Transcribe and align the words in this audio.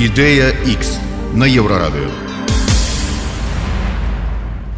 Ідэя 0.00 0.52
X 0.68 0.98
на 1.34 1.44
еўрарадыё. 1.44 2.26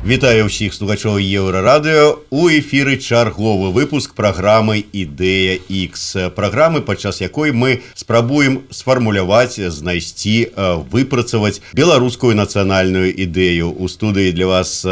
Вітаю 0.09 0.47
ўсіх 0.49 0.73
слухачоў 0.73 1.19
еўрарадыё 1.21 2.25
у 2.31 2.49
эфіры 2.49 2.97
чарговы 2.97 3.69
выпуск 3.75 4.15
праграмы 4.17 4.81
ідэя 4.81 5.59
X 5.69 6.33
праграмы 6.33 6.81
падчас 6.81 7.21
якой 7.21 7.53
мы 7.53 7.83
спрабуем 7.93 8.65
сфармуляваць 8.71 9.61
знайсці 9.61 10.55
выпрацаваць 10.89 11.61
беларускую 11.75 12.33
нацыянальную 12.39 13.13
ідэю 13.13 13.69
у 13.69 13.85
студыі 13.85 14.33
для 14.33 14.47
вас 14.47 14.87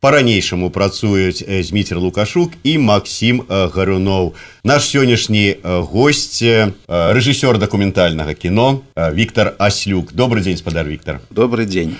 по-ранейшаму 0.00 0.70
працуюць 0.70 1.44
зміцер 1.62 1.98
лукашук 1.98 2.52
і 2.64 2.78
Макссім 2.78 3.42
гаруноў 3.48 4.34
наш 4.64 4.88
сённяшні 4.90 5.62
гость 5.62 6.42
рэжысёр 6.88 7.58
дакументальнага 7.58 8.34
кіно 8.34 8.80
Віктор 8.96 9.54
аслюк. 9.58 10.12
Добрый 10.12 10.42
дзень 10.42 10.56
спадар 10.56 10.86
Віктор. 10.88 11.20
Добрый 11.30 11.66
дзень 11.66 11.96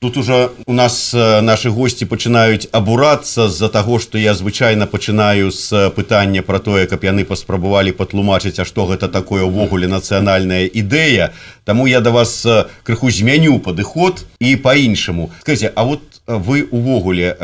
тут 0.00 0.16
уже 0.16 0.50
у 0.66 0.72
нас 0.72 1.12
наши 1.14 1.70
гости 1.70 2.04
пачынаюць 2.04 2.66
абурацца 2.72 3.48
з-за 3.48 3.68
таго 3.68 3.98
что 3.98 4.18
я 4.18 4.34
звычайно 4.34 4.86
пачынаю 4.86 5.50
з 5.50 5.90
пытання 5.94 6.42
про 6.42 6.58
тое 6.58 6.86
каб 6.86 7.04
яны 7.04 7.24
паспрабавалі 7.24 7.92
патлумачыць 7.92 8.58
А 8.58 8.64
что 8.64 8.86
гэта 8.86 9.08
такое 9.08 9.44
увогуле 9.44 9.86
нацыянальная 9.86 10.66
ідэя 10.66 11.32
Таму 11.64 11.86
я 11.86 12.00
до 12.00 12.10
да 12.10 12.10
вас 12.10 12.46
крыху 12.82 13.10
змяню 13.10 13.58
падыход 13.60 14.26
і 14.40 14.56
по-іншаму 14.56 15.30
скажите 15.40 15.72
А 15.76 15.84
вот 15.84 16.02
вы 16.26 16.68
увогуле 16.70 17.36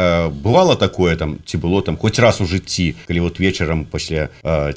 бывало 0.42 0.77
такое 0.77 1.16
там 1.16 1.38
ці 1.45 1.59
было 1.59 1.82
там 1.82 1.96
хоть 1.96 2.18
раз 2.18 2.41
у 2.41 2.46
жыцці 2.46 2.95
калі 3.09 3.20
вот 3.20 3.41
вечарам 3.41 3.84
пасля 3.84 4.28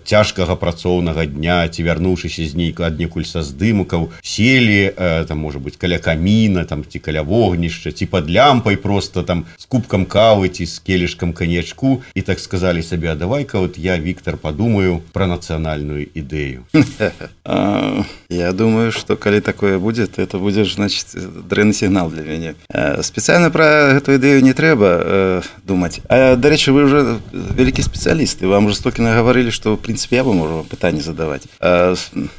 цяжкага 0.04 0.56
працоўнага 0.56 1.26
дня 1.26 1.68
ці 1.68 1.84
вярнуўшыся 1.84 2.46
з 2.50 2.56
нейка 2.56 2.88
аднекуль 2.88 3.26
са 3.30 3.46
здымукаў 3.46 4.10
селі 4.24 4.90
там 4.98 5.38
может 5.38 5.62
быть 5.62 5.78
каля 5.78 6.00
каміна 6.00 6.66
там 6.66 6.84
ці 6.84 7.00
каля 7.00 7.22
вогнішча 7.22 7.92
ці 7.92 8.06
под 8.06 8.30
лямпай 8.30 8.76
просто 8.78 9.24
там 9.24 9.46
с 9.58 9.66
кубкам 9.66 10.06
кавы 10.06 10.50
ці 10.50 10.66
с 10.66 10.80
келішкам 10.80 11.34
канечку 11.34 12.02
і 12.16 12.22
так 12.22 12.40
сказали 12.40 12.82
сабе 12.82 13.16
давай-ка 13.16 13.60
вот 13.60 13.78
я 13.78 14.00
Віктор 14.00 14.38
подумаю 14.38 15.02
про 15.14 15.28
нацыянальную 15.28 16.10
ідэю 16.14 16.66
я 18.30 18.52
думаю 18.52 18.92
что 18.92 19.16
калі 19.16 19.42
такое 19.42 19.78
будет 19.78 20.18
это 20.18 20.40
будешь 20.40 20.74
значит 20.74 21.06
дрэнны 21.14 21.74
сігнал 21.74 22.10
для 22.10 22.24
мяне. 22.24 22.56
Спецыяльна 23.02 23.52
про 23.52 23.91
гэту 23.94 24.16
ідэю 24.16 24.42
не 24.42 24.54
трэба 24.54 25.44
думаць 25.64 26.02
А 26.10 26.36
дарэчы 26.36 26.72
вы 26.72 26.86
уже 26.86 27.20
вялікі 27.32 27.84
спецыялісты 27.84 28.48
вам 28.48 28.70
жестокі 28.70 29.02
нагаварылі 29.02 29.52
что 29.52 29.76
в 29.76 29.82
принципе 29.82 30.18
я 30.18 30.24
бы 30.24 30.34
можу 30.34 30.66
пытанне 30.70 31.02
задаваць 31.02 31.48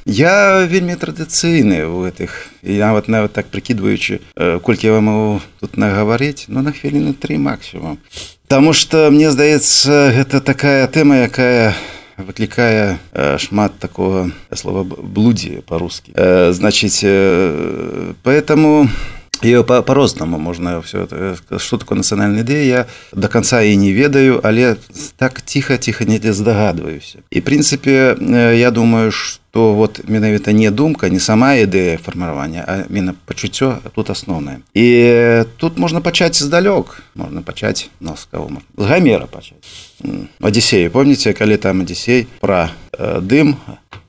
я 0.07 0.67
вельмі 0.67 0.97
традыцыйны 0.97 1.87
у 1.87 2.05
гэтых 2.07 2.53
і 2.63 2.79
нават 2.79 3.09
нават 3.09 3.33
так 3.33 3.49
прыкідваючы 3.49 4.21
колькі 4.63 4.87
я 4.87 4.93
вам 4.93 5.05
могу 5.05 5.41
тут 5.61 5.77
нагаварыць 5.77 6.47
но 6.49 6.63
на 6.63 6.73
хвіліны 6.73 7.15
три 7.15 7.39
максимум. 7.39 7.99
Таму 8.49 8.73
что 8.73 9.11
мне 9.11 9.31
здаецца 9.31 10.13
гэта 10.13 10.41
такая 10.41 10.87
тэма 10.87 11.25
якая 11.29 11.75
выклікае 12.17 12.99
шмат 13.39 13.79
такого 13.79 14.31
слова 14.55 14.85
блудзе 14.85 15.63
по-русски. 15.67 16.13
Значитчыць 16.53 18.17
поэтому 18.23 18.89
ее 19.45 19.65
по-рознаму 19.65 20.39
можна 20.39 20.81
все 20.83 21.07
что 21.59 21.79
такое 21.79 21.99
нацыянальная 21.99 22.43
ідэя 22.43 22.65
я 22.65 22.87
до 23.13 23.29
конца 23.29 23.63
і 23.63 23.77
не 23.77 23.93
ведаю 23.93 24.41
але 24.43 24.77
так 25.17 25.43
тихо 25.43 25.77
тихо 25.79 26.05
не 26.05 26.19
здагадваюся 26.19 27.19
і 27.31 27.41
прынцыпе 27.41 28.17
я 28.57 28.71
думаю 28.71 29.13
что 29.13 29.43
то 29.53 29.75
вот 29.75 30.01
менавіта 30.09 30.53
не 30.53 30.71
думка 30.71 31.09
не 31.11 31.21
сама 31.21 31.55
ідэя 31.61 31.99
фарміравання 32.01 32.65
а 32.67 32.73
мена 32.89 33.13
пачуццё 33.29 33.85
тут 33.95 34.09
асноўнае 34.11 34.65
і 34.73 35.45
тут 35.61 35.77
можна 35.79 36.01
пачаць 36.01 36.41
здалёк 36.41 37.05
можна 37.15 37.43
пачаць 37.45 37.93
но 38.01 38.17
з 38.17 38.25
кого 38.33 38.49
з 38.79 38.85
гамера 38.89 39.29
пачаць 39.29 39.61
адзісею 40.41 40.91
помніце 40.91 41.37
калі 41.37 41.61
там 41.61 41.85
адзісей 41.85 42.27
пра 42.41 42.73
э, 42.97 43.21
дым 43.21 43.61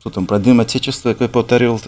что 0.03 0.11
там 0.11 0.27
про 0.27 0.39
дым 0.39 0.61
отечества 0.61 1.11
якой 1.11 1.29
паўтарил 1.29 1.79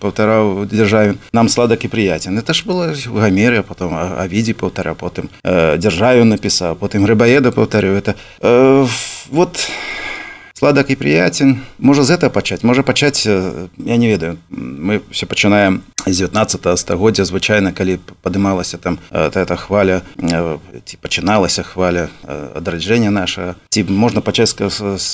паўтараў 0.00 0.66
дзяржаве 0.66 1.16
нам 1.32 1.48
сладак 1.48 1.84
і 1.84 1.88
прыяцен 1.88 2.38
это 2.38 2.54
ж 2.54 2.64
было 2.64 2.92
в 2.94 3.20
гамере 3.20 3.62
потом 3.62 3.94
а 3.94 4.26
відзе 4.26 4.54
паўтара 4.54 4.94
потым 4.94 5.30
э, 5.44 5.76
дзяржавю 5.78 6.24
напісаў 6.24 6.76
потым 6.76 7.06
рыбаеда 7.06 7.52
паўтарю 7.52 7.94
это 7.94 8.16
э, 8.40 8.86
вот 9.30 9.68
сладак 10.57 10.89
і 10.89 10.95
прыяцен 10.95 11.59
можа 11.83 12.07
з 12.07 12.15
гэта 12.15 12.31
пачаць 12.31 12.63
можа 12.63 12.79
пачаць 12.79 13.27
я 13.27 13.97
не 13.99 14.07
ведаю. 14.07 14.39
Мы 14.49 15.01
все 15.11 15.27
пачынаем 15.27 15.83
з 16.07 16.15
19 16.31 16.79
стагоддзя 16.79 17.25
звычайна 17.27 17.75
калі 17.75 17.99
падымалася 18.23 18.77
там 18.79 18.99
эта 19.11 19.55
хваля 19.59 20.01
ці 20.15 20.95
пачыналася 21.03 21.63
хваля 21.63 22.07
адраджэння 22.55 23.11
наша. 23.11 23.55
Ці 23.69 23.83
можна 23.91 24.21
пачаць 24.21 24.55
з, 24.55 24.79
з, 24.95 25.11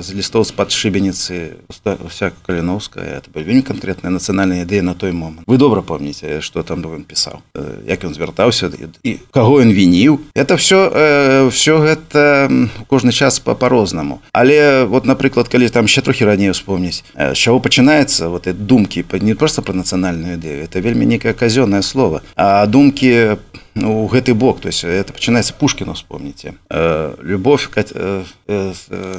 з 0.00 0.08
лістоў 0.16 0.48
з-пад 0.48 0.72
шыбеніцы 0.72 1.60
вся 2.08 2.32
каліновская 2.46 3.20
это 3.20 3.28
вельмі 3.34 3.60
канкрэтная 3.60 4.08
нацыянальная 4.08 4.64
ідэя 4.64 4.80
на 4.80 4.94
той 4.94 5.12
момант 5.12 5.44
вы 5.44 5.58
добра 5.58 5.82
помніце 5.82 6.40
что 6.40 6.62
там 6.62 6.80
он 6.86 7.04
пісаў 7.04 7.44
як 7.84 8.04
ён 8.08 8.14
звяртаўся 8.14 8.72
і 9.04 9.20
каго 9.36 9.60
ён 9.60 9.68
вініў 9.68 10.20
это 10.32 10.56
все 10.56 11.48
все 11.52 11.76
гэта 11.76 12.48
кожны 12.88 13.12
час 13.12 13.36
па-рознаму 13.36 14.24
але 14.32 14.77
вот 14.89 15.05
напрыклад 15.05 15.47
калі 15.47 15.69
там 15.69 15.87
ще 15.87 16.01
трохі 16.01 16.25
раней 16.25 16.49
успомніць 16.49 17.03
з 17.15 17.37
чаго 17.37 17.59
пачынаецца 17.59 18.29
вот 18.29 18.47
думкі 18.65 19.05
не 19.21 19.35
просто 19.35 19.61
про 19.61 19.73
нацыянальную 19.73 20.37
ідэю 20.37 20.63
это 20.65 20.81
вельмі 20.81 21.05
некае 21.05 21.33
казённое 21.33 21.81
слово 21.81 22.21
а 22.35 22.65
думкі 22.65 23.37
ну, 23.78 24.06
гэты 24.06 24.34
бок 24.34 24.60
то 24.60 24.68
есть 24.68 24.84
это 24.84 25.12
пачынаецца 25.12 25.54
пушкіну 25.58 25.94
вспомните. 25.94 26.54
Э, 26.70 27.14
любовь 27.22 27.68
к, 27.68 27.78
э, 27.78 28.24
э, 28.48 28.72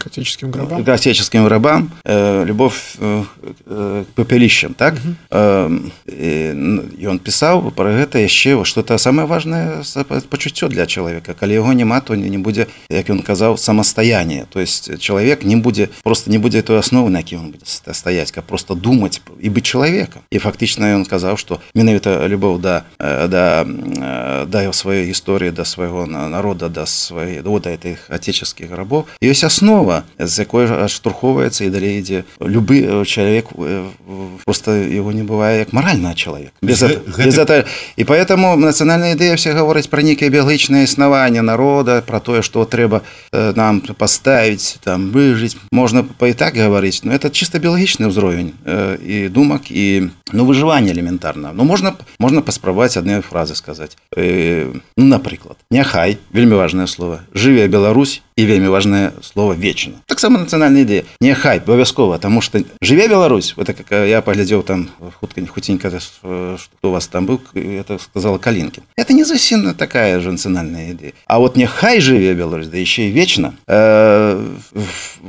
отеческим 0.06 0.52
гробам 0.52 0.84
к 0.84 0.90
отеческим 0.90 1.46
гробам 1.46 1.92
э, 2.04 2.46
любовь 2.46 2.96
э, 3.00 3.24
к 3.66 4.06
папялищам 4.16 4.74
так? 4.74 4.96
Угу. 4.96 5.16
э, 5.32 7.08
он 7.08 7.20
пісаў 7.20 7.72
про 7.72 7.92
гэта 7.92 8.20
яшчэ 8.20 8.64
что-то 8.66 8.98
самое 8.98 9.28
важное 9.28 9.84
пачуццё 10.30 10.68
для 10.68 10.86
человека. 10.86 11.34
Калі 11.34 11.54
яго 11.54 11.74
няма 11.74 12.02
то 12.02 12.16
не 12.16 12.38
будзе 12.38 12.68
як 12.90 13.10
ён 13.10 13.22
казаў 13.22 13.58
самастаяние 13.58 14.46
то 14.50 14.60
есть 14.60 15.00
человек 15.00 15.44
не 15.44 15.56
будзе 15.56 15.90
просто 16.04 16.30
не 16.30 16.38
будзе 16.38 16.62
той 16.62 16.80
основы 16.80 17.10
на 17.10 17.20
які 17.20 17.38
он 17.38 17.52
будет 17.52 17.68
стаять 17.68 18.32
как 18.32 18.44
просто 18.44 18.76
думать 18.76 19.22
і 19.40 19.50
быть 19.50 19.66
человеком. 19.66 20.22
І 20.32 20.40
фактычна 20.40 20.96
ён 20.96 21.06
казаў 21.06 21.38
что 21.38 21.60
менавіта 21.74 22.28
любоў 22.28 22.60
да 22.60 22.84
да 23.00 23.66
да 24.46 24.49
сваёй 24.75 25.07
гісторыі 25.07 25.51
да 25.51 25.65
свайго 25.65 26.07
народа 26.07 26.69
да 26.69 26.87
свае 26.87 27.43
да 27.43 27.51
гэтых 27.51 28.09
отеческіх 28.09 28.71
рабоў 28.73 29.07
ёсць 29.23 29.45
аснова 29.45 30.05
з 30.19 30.35
якой 30.39 30.67
адштурхоўваецца 30.67 31.65
і 31.65 31.71
далей 31.71 31.99
ідзе 32.01 32.25
любы 32.41 32.85
чалавек 33.05 33.53
просто 34.45 34.73
его 34.73 35.13
не 35.13 35.23
бывае 35.23 35.65
як 35.65 35.73
маральна 35.73 36.15
чалавек 36.15 36.53
без, 36.63 36.81
Г 36.83 37.01
без 37.25 37.37
гэта... 37.37 37.65
і 37.97 38.05
поэтому 38.05 38.57
нацыянальная 38.57 39.15
ідэя 39.15 39.37
все 39.37 39.53
гавораць 39.53 39.89
пра 39.89 40.03
нейкае 40.03 40.31
біялагічнае 40.31 40.85
існаванне 40.85 41.43
народа 41.43 42.03
про 42.07 42.21
тое 42.21 42.43
что 42.43 42.65
трэба 42.65 43.03
нам 43.33 43.81
паставіць 43.81 44.79
там 44.85 45.11
выжыць 45.11 45.57
можна 45.73 46.05
па 46.05 46.29
і 46.29 46.35
так 46.35 46.55
гаварыць 46.55 47.05
но 47.05 47.13
это 47.13 47.31
чисто 47.31 47.59
біялагічны 47.59 48.09
ўзровень 48.09 48.53
і 49.01 49.29
думак 49.29 49.71
і 49.71 50.11
ну 50.33 50.45
выжыванне 50.45 50.93
элементарна 50.93 51.53
ну 51.55 51.65
можна 51.65 51.95
можна 52.19 52.43
паспрабаваць 52.43 52.97
адны 52.97 53.23
фразы 53.23 53.55
сказаць 53.55 53.97
ну, 54.29 55.05
напрыклад 55.05 55.57
няхай 55.71 56.19
вельмі 56.33 56.55
важное 56.55 56.87
слово 56.87 57.21
жыве 57.35 57.67
Беларусь 57.69 58.23
і 58.37 58.47
вельмі 58.47 58.69
важное 58.69 59.13
слово 59.23 59.55
вечна 59.55 60.03
таксама 60.07 60.39
нацыянальная 60.39 60.83
ідэя 60.83 61.03
няхай 61.21 61.59
абавязкова 61.59 62.19
тому 62.19 62.41
что 62.41 62.63
жыве 62.83 63.09
Беларусь 63.09 63.55
вот 63.57 63.67
как 63.67 63.91
я 63.91 64.23
паглядзеў 64.23 64.63
там 64.63 64.91
хутка 65.21 65.41
не 65.41 65.47
хуценька 65.47 65.91
что 65.91 66.57
у 66.83 66.91
вас 66.91 67.07
там 67.09 67.27
быў 67.27 67.41
это 67.55 67.99
сказала 67.99 68.39
калінкі 68.39 68.83
это 68.97 69.13
не 69.13 69.25
зусім 69.25 69.75
такая 69.75 70.21
же 70.21 70.33
нацыянальная 70.33 70.91
ідэя 70.91 71.13
А 71.27 71.39
вот 71.39 71.57
няхай 71.57 72.01
жыве 72.01 72.35
Беларусь 72.35 72.69
да 72.69 72.79
еще 72.79 73.09
і 73.09 73.13
вечна 73.13 73.55
э, 73.67 74.39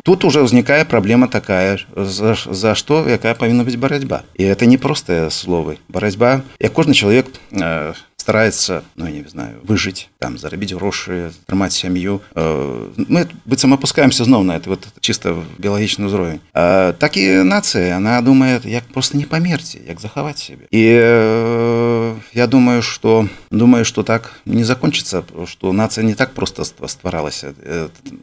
тут 0.03 0.25
уже 0.25 0.41
ўзнікае 0.41 0.85
праблема 0.85 1.27
такая 1.27 1.79
за, 1.95 2.35
за 2.35 2.75
что 2.75 3.05
якая 3.07 3.33
павінна 3.33 3.63
быць 3.63 3.77
барацьба 3.77 4.23
і 4.33 4.43
это 4.43 4.65
не 4.65 4.77
простыя 4.77 5.29
словы 5.29 5.77
барацьба 5.89 6.41
як 6.59 6.73
кожны 6.73 6.93
чалавек 6.93 7.27
э, 7.51 7.93
старается 8.20 8.84
ну 8.96 9.06
я 9.06 9.12
не 9.12 9.24
знаю 9.28 9.56
выжить 9.64 10.10
там 10.18 10.36
зарабіць 10.36 10.74
грошы 10.76 11.32
трымаць 11.48 11.72
сям'ю 11.72 12.20
э, 12.36 12.88
мы 13.08 13.26
быццам 13.46 13.72
опускаемся 13.72 14.24
зноў 14.24 14.44
на 14.44 14.60
это 14.60 14.68
вот 14.68 14.86
чисто 15.00 15.42
біялагічны 15.56 16.04
ўзровень 16.04 16.44
так 16.52 17.16
і 17.16 17.48
нацыя 17.48 17.96
она 17.96 18.20
думает 18.20 18.68
як 18.68 18.84
просто 18.92 19.16
не 19.16 19.24
памерці 19.24 19.80
як 19.88 20.00
захаваць 20.00 20.36
себе 20.36 20.68
і 20.70 20.84
э, 21.00 22.16
я 22.34 22.46
думаю 22.46 22.82
что 22.82 23.26
думаю 23.50 23.84
что 23.84 24.02
так 24.02 24.36
не 24.44 24.64
закончится 24.64 25.24
что 25.46 25.72
нация 25.72 26.04
не 26.04 26.14
так 26.14 26.34
просто 26.36 26.64
стваралася 26.64 27.54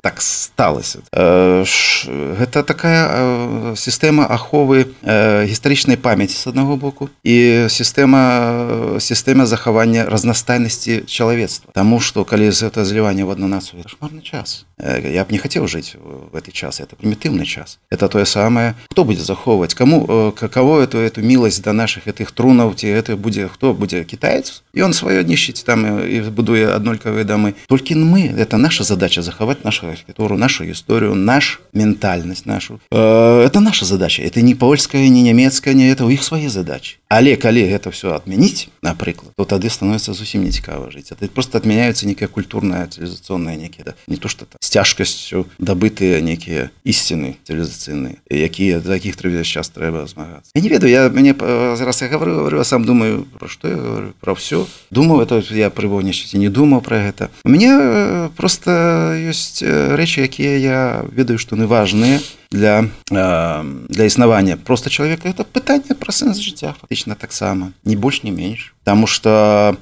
так 0.06 0.22
сталася 0.22 1.02
гэта 1.12 2.62
такая 2.62 3.74
сістэма 3.74 4.30
аховы 4.30 4.94
гістарычнай 5.02 5.98
памяці 5.98 6.38
з 6.38 6.48
аднаго 6.54 6.78
боку 6.78 7.10
і 7.26 7.66
сістэма 7.66 9.00
сістэма 9.02 9.50
захавання 9.50 9.87
разнастайнасці 9.87 11.05
чалавецтва 11.07 11.73
Таму 11.73 12.01
што 12.01 12.25
калі 12.25 12.51
з 12.51 12.69
гэта 12.69 12.85
зліванне 12.85 13.25
в 13.25 13.31
одну 13.31 13.49
нацыю 13.49 13.83
шмарны 13.87 14.23
час 14.23 14.67
я 14.83 15.23
б 15.25 15.31
не 15.31 15.39
хацеў 15.39 15.69
жыць 15.71 15.95
в 15.95 16.35
этой 16.35 16.51
час 16.51 16.81
это 16.81 16.97
прымітыўны 16.97 17.47
час 17.47 17.79
это 17.91 18.09
тое 18.09 18.27
самае 18.27 18.75
хто 18.91 19.05
будзе 19.05 19.23
захоўваць 19.23 19.75
кому 19.75 20.33
каково 20.35 20.83
эту 20.83 20.99
эту 20.99 21.23
міласць 21.23 21.61
да 21.61 21.73
наших 21.73 22.07
гэтых 22.11 22.33
трунаў 22.33 22.75
ці 22.75 22.91
это 22.91 23.17
будзе 23.17 23.49
хто 23.49 23.75
будзе 23.75 24.03
кітаец 24.05 24.63
ён 24.75 24.91
сваё 24.91 25.23
нішчыць 25.23 25.63
там 25.63 25.87
і 26.03 26.21
будуе 26.35 26.75
аднолькавыя 26.75 27.25
дамы 27.25 27.55
толькі 27.69 27.95
мы 27.95 28.27
это 28.35 28.57
наша 28.57 28.85
задача 28.85 29.23
захаваць 29.23 29.63
нашу 29.63 29.87
архітектуру 29.87 30.37
нашу 30.37 30.65
гісторыю 30.65 31.15
наш 31.15 31.61
ментальнасць 31.73 32.47
нашу 32.47 32.81
э, 32.91 33.47
это 33.47 33.61
наша 33.61 33.85
задача 33.85 34.23
это 34.23 34.43
не 34.43 34.55
польская 34.55 35.09
не 35.09 35.23
нямецкая 35.23 35.75
не 35.75 35.91
это 35.91 36.05
у 36.05 36.11
іх 36.11 36.25
свае 36.25 36.49
задачи 36.49 36.99
Але 37.10 37.36
калі 37.36 37.64
гэта 37.68 37.90
все 37.92 38.16
адмяніць 38.16 38.68
напрыклад 38.84 39.32
то 39.36 39.46
тады 39.46 39.70
становится 39.70 40.14
зусім 40.14 40.44
не 40.44 40.52
цікава 40.52 40.92
жыць 40.92 41.12
это 41.12 41.28
просто 41.28 41.58
адмяняются 41.58 42.08
некая 42.08 42.28
культурная 42.28 42.88
цывілізацыйная 42.88 43.56
некія 43.56 43.84
да 43.86 43.94
не 44.08 44.18
то 44.18 44.28
что 44.28 44.46
с 44.60 44.70
цяжкасцю 44.70 45.48
дабытыя 45.60 46.20
некія 46.22 46.70
ісціны 46.84 47.40
цывілізацыйныя 47.48 48.20
якія 48.30 48.82
таких 48.82 49.16
трэба 49.16 49.44
сейчас 49.44 49.70
трэба 49.70 50.08
змагацца 50.08 50.52
я 50.54 50.62
не 50.62 50.70
ведаю 50.70 50.92
я 50.92 51.10
мяне 51.10 51.34
зараз 51.34 52.02
я 52.02 52.10
говорю 52.10 52.44
говорю 52.44 52.64
сам 52.64 52.84
думаю 52.84 53.24
про 53.40 53.48
что 53.48 53.68
я 53.68 53.76
говорю 53.76 54.14
про 54.20 54.36
все 54.36 54.68
думаю 54.92 55.24
это 55.24 55.40
я 55.56 55.70
прывонішчыць 55.70 56.36
не 56.36 56.50
думаў 56.50 56.82
про 56.82 57.00
гэта 57.00 57.30
мне 57.44 57.72
э, 57.72 58.30
просто 58.36 59.16
ёсць 59.16 59.64
рэчы 59.64 60.28
якія 60.28 60.58
я 60.58 61.06
ведаю 61.12 61.40
што 61.40 61.56
не 61.56 61.66
важныя 61.66 62.20
для 62.52 62.86
э, 63.12 63.64
для 63.90 64.04
існавання 64.04 64.58
просто 64.58 64.90
человека. 64.90 65.30
Это 65.30 65.44
пытанне 65.44 65.96
про 65.96 66.12
сэнс 66.12 66.40
жыцця 66.40 66.74
фактычна 66.74 67.16
таксама 67.16 67.72
не 67.84 67.96
больш 67.96 68.24
не 68.24 68.32
менш 68.32 68.74
потому 68.88 69.08
что 69.08 69.76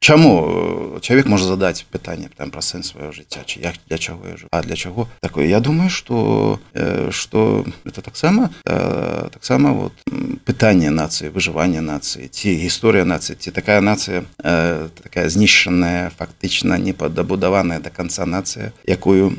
чаму 0.00 0.98
человек 1.00 1.26
можа 1.26 1.44
задать 1.44 1.86
пытанне 1.90 2.30
там 2.36 2.50
про 2.50 2.60
сэнс 2.60 2.88
свайго 2.88 3.12
жыцця 3.12 3.44
чи 3.46 3.60
як 3.60 3.74
для 3.88 3.98
чаго 3.98 4.28
я 4.28 4.36
жу 4.36 4.46
а 4.50 4.62
для 4.62 4.76
чаго 4.76 5.08
такое? 5.20 5.46
Я 5.46 5.60
думаю 5.60 5.90
что 5.90 6.58
что 7.10 7.64
это 7.84 8.02
таксама 8.02 8.50
таксама 8.64 9.72
вот 9.72 9.92
пытанне 10.44 10.90
нацыі 10.90 11.30
выжывання 11.30 11.80
нацыі 11.80 12.28
ці 12.28 12.54
гісторыя 12.58 13.04
нацыі 13.04 13.36
ці 13.38 13.50
такая 13.50 13.80
нацыя 13.80 14.24
такая 14.38 15.28
знішчаная 15.28 16.10
фактычна 16.18 16.78
не 16.78 16.92
падабудаваная 16.92 17.78
до 17.78 17.90
конца 17.90 18.26
нацыя 18.26 18.72
якую 18.86 19.38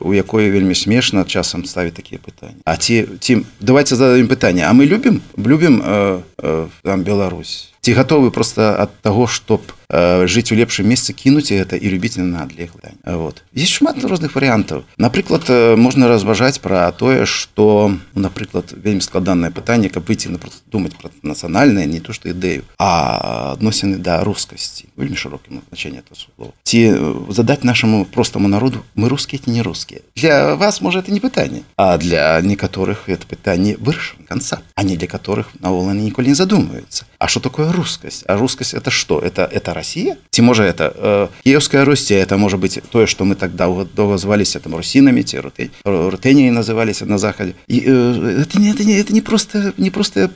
у 0.00 0.14
якой 0.14 0.50
вельмі 0.50 0.74
смешна 0.74 1.24
часам 1.24 1.64
ставіць 1.64 1.94
такія 1.94 2.20
пытанні. 2.20 2.60
А 2.64 2.76
ці 2.76 3.06
ці 3.20 3.42
давайте 3.60 3.96
зададим 3.96 4.28
пытанне. 4.28 4.62
А 4.68 4.72
мы 4.72 4.86
любім 4.86 5.20
любім 5.36 5.82
э, 5.82 6.20
э, 6.38 6.66
там 6.82 7.02
Беларусь? 7.02 7.72
Ці 7.80 7.92
гатовы 7.92 8.30
просто 8.30 8.76
ад 8.78 8.90
таго 9.02 9.26
чтоб 9.26 9.60
э, 9.60 9.79
жыць 9.89 10.51
у 10.51 10.55
лепшым 10.55 10.87
месцы 10.89 11.13
кінуць 11.13 11.51
гэта 11.51 11.77
і 11.77 11.87
любіць 11.89 12.17
на 12.17 12.43
адлеглы 12.43 12.97
вот 13.05 13.43
есть 13.53 13.71
шмат 13.71 14.01
розных 14.03 14.35
варыянтаў 14.35 14.83
напрыклад 14.97 15.45
э, 15.49 15.75
можна 15.75 16.07
разважаць 16.07 16.59
пра 16.59 16.91
тое 16.91 17.25
что 17.25 17.93
напрыклад 18.15 18.73
вельмі 18.73 19.01
складанае 19.01 19.51
пытанне 19.51 19.89
каб 19.89 20.07
выйти 20.07 20.27
на 20.27 20.39
думаць 20.67 20.93
про 20.93 21.09
нацыянальнае 21.21 21.85
не 21.85 21.99
то 21.99 22.13
что 22.13 22.29
ідэю 22.29 22.63
а 22.77 23.53
адносіны 23.53 23.97
да 23.97 24.23
рускасці 24.23 24.89
вельмі 24.97 25.15
шырокім 25.15 25.61
значение 25.69 26.01
это 26.01 26.17
слова 26.17 26.51
ці 26.63 26.79
э, 26.79 27.33
задать 27.33 27.63
нашаму 27.63 28.05
простому 28.05 28.47
народу 28.47 28.83
мы 28.95 29.09
рускія 29.09 29.41
ці 29.45 29.51
не 29.51 29.61
рускія 29.61 30.01
для 30.15 30.55
вас 30.55 30.81
можа 30.81 30.99
это 30.99 31.11
не 31.11 31.19
пытанне 31.19 31.61
а 31.77 31.97
для 31.97 32.41
некаторых 32.41 33.07
это 33.07 33.27
пытанне 33.27 33.77
вырашан 33.77 34.25
конца 34.25 34.61
а 34.75 34.83
не 34.83 34.97
для 34.97 35.07
которых 35.07 35.53
навол 35.59 35.85
ніколі 35.93 36.27
не 36.27 36.35
задумываются 36.35 37.05
А 37.19 37.27
что 37.27 37.39
такое 37.39 37.71
русскость 37.71 38.23
а 38.27 38.37
русскость 38.37 38.73
это 38.73 38.91
что 38.91 39.19
это 39.19 39.43
это 39.43 39.73
россия. 39.80 40.16
Ці 40.30 40.42
можа 40.42 40.64
это 40.64 40.92
э, 40.94 41.28
киевская 41.44 41.84
русти 41.84 42.12
это 42.12 42.36
может 42.36 42.60
быть 42.60 42.78
тое 42.92 43.06
что 43.06 43.24
мы 43.24 43.34
тогда 43.34 43.66
долго 43.66 44.18
звались 44.18 44.56
там 44.62 44.76
русинами 44.76 45.22
те 45.22 45.40
рутении 45.84 46.50
назывались 46.50 47.00
на 47.00 47.18
заходе. 47.18 47.54
И 47.66 47.82
э, 47.86 48.42
это 48.42 48.60
не 48.60 48.70
это 48.70 48.84
не 48.84 48.94
это 49.00 49.12
не 49.12 49.22
просто 49.22 49.72
не 49.78 49.90
просто 49.90 50.28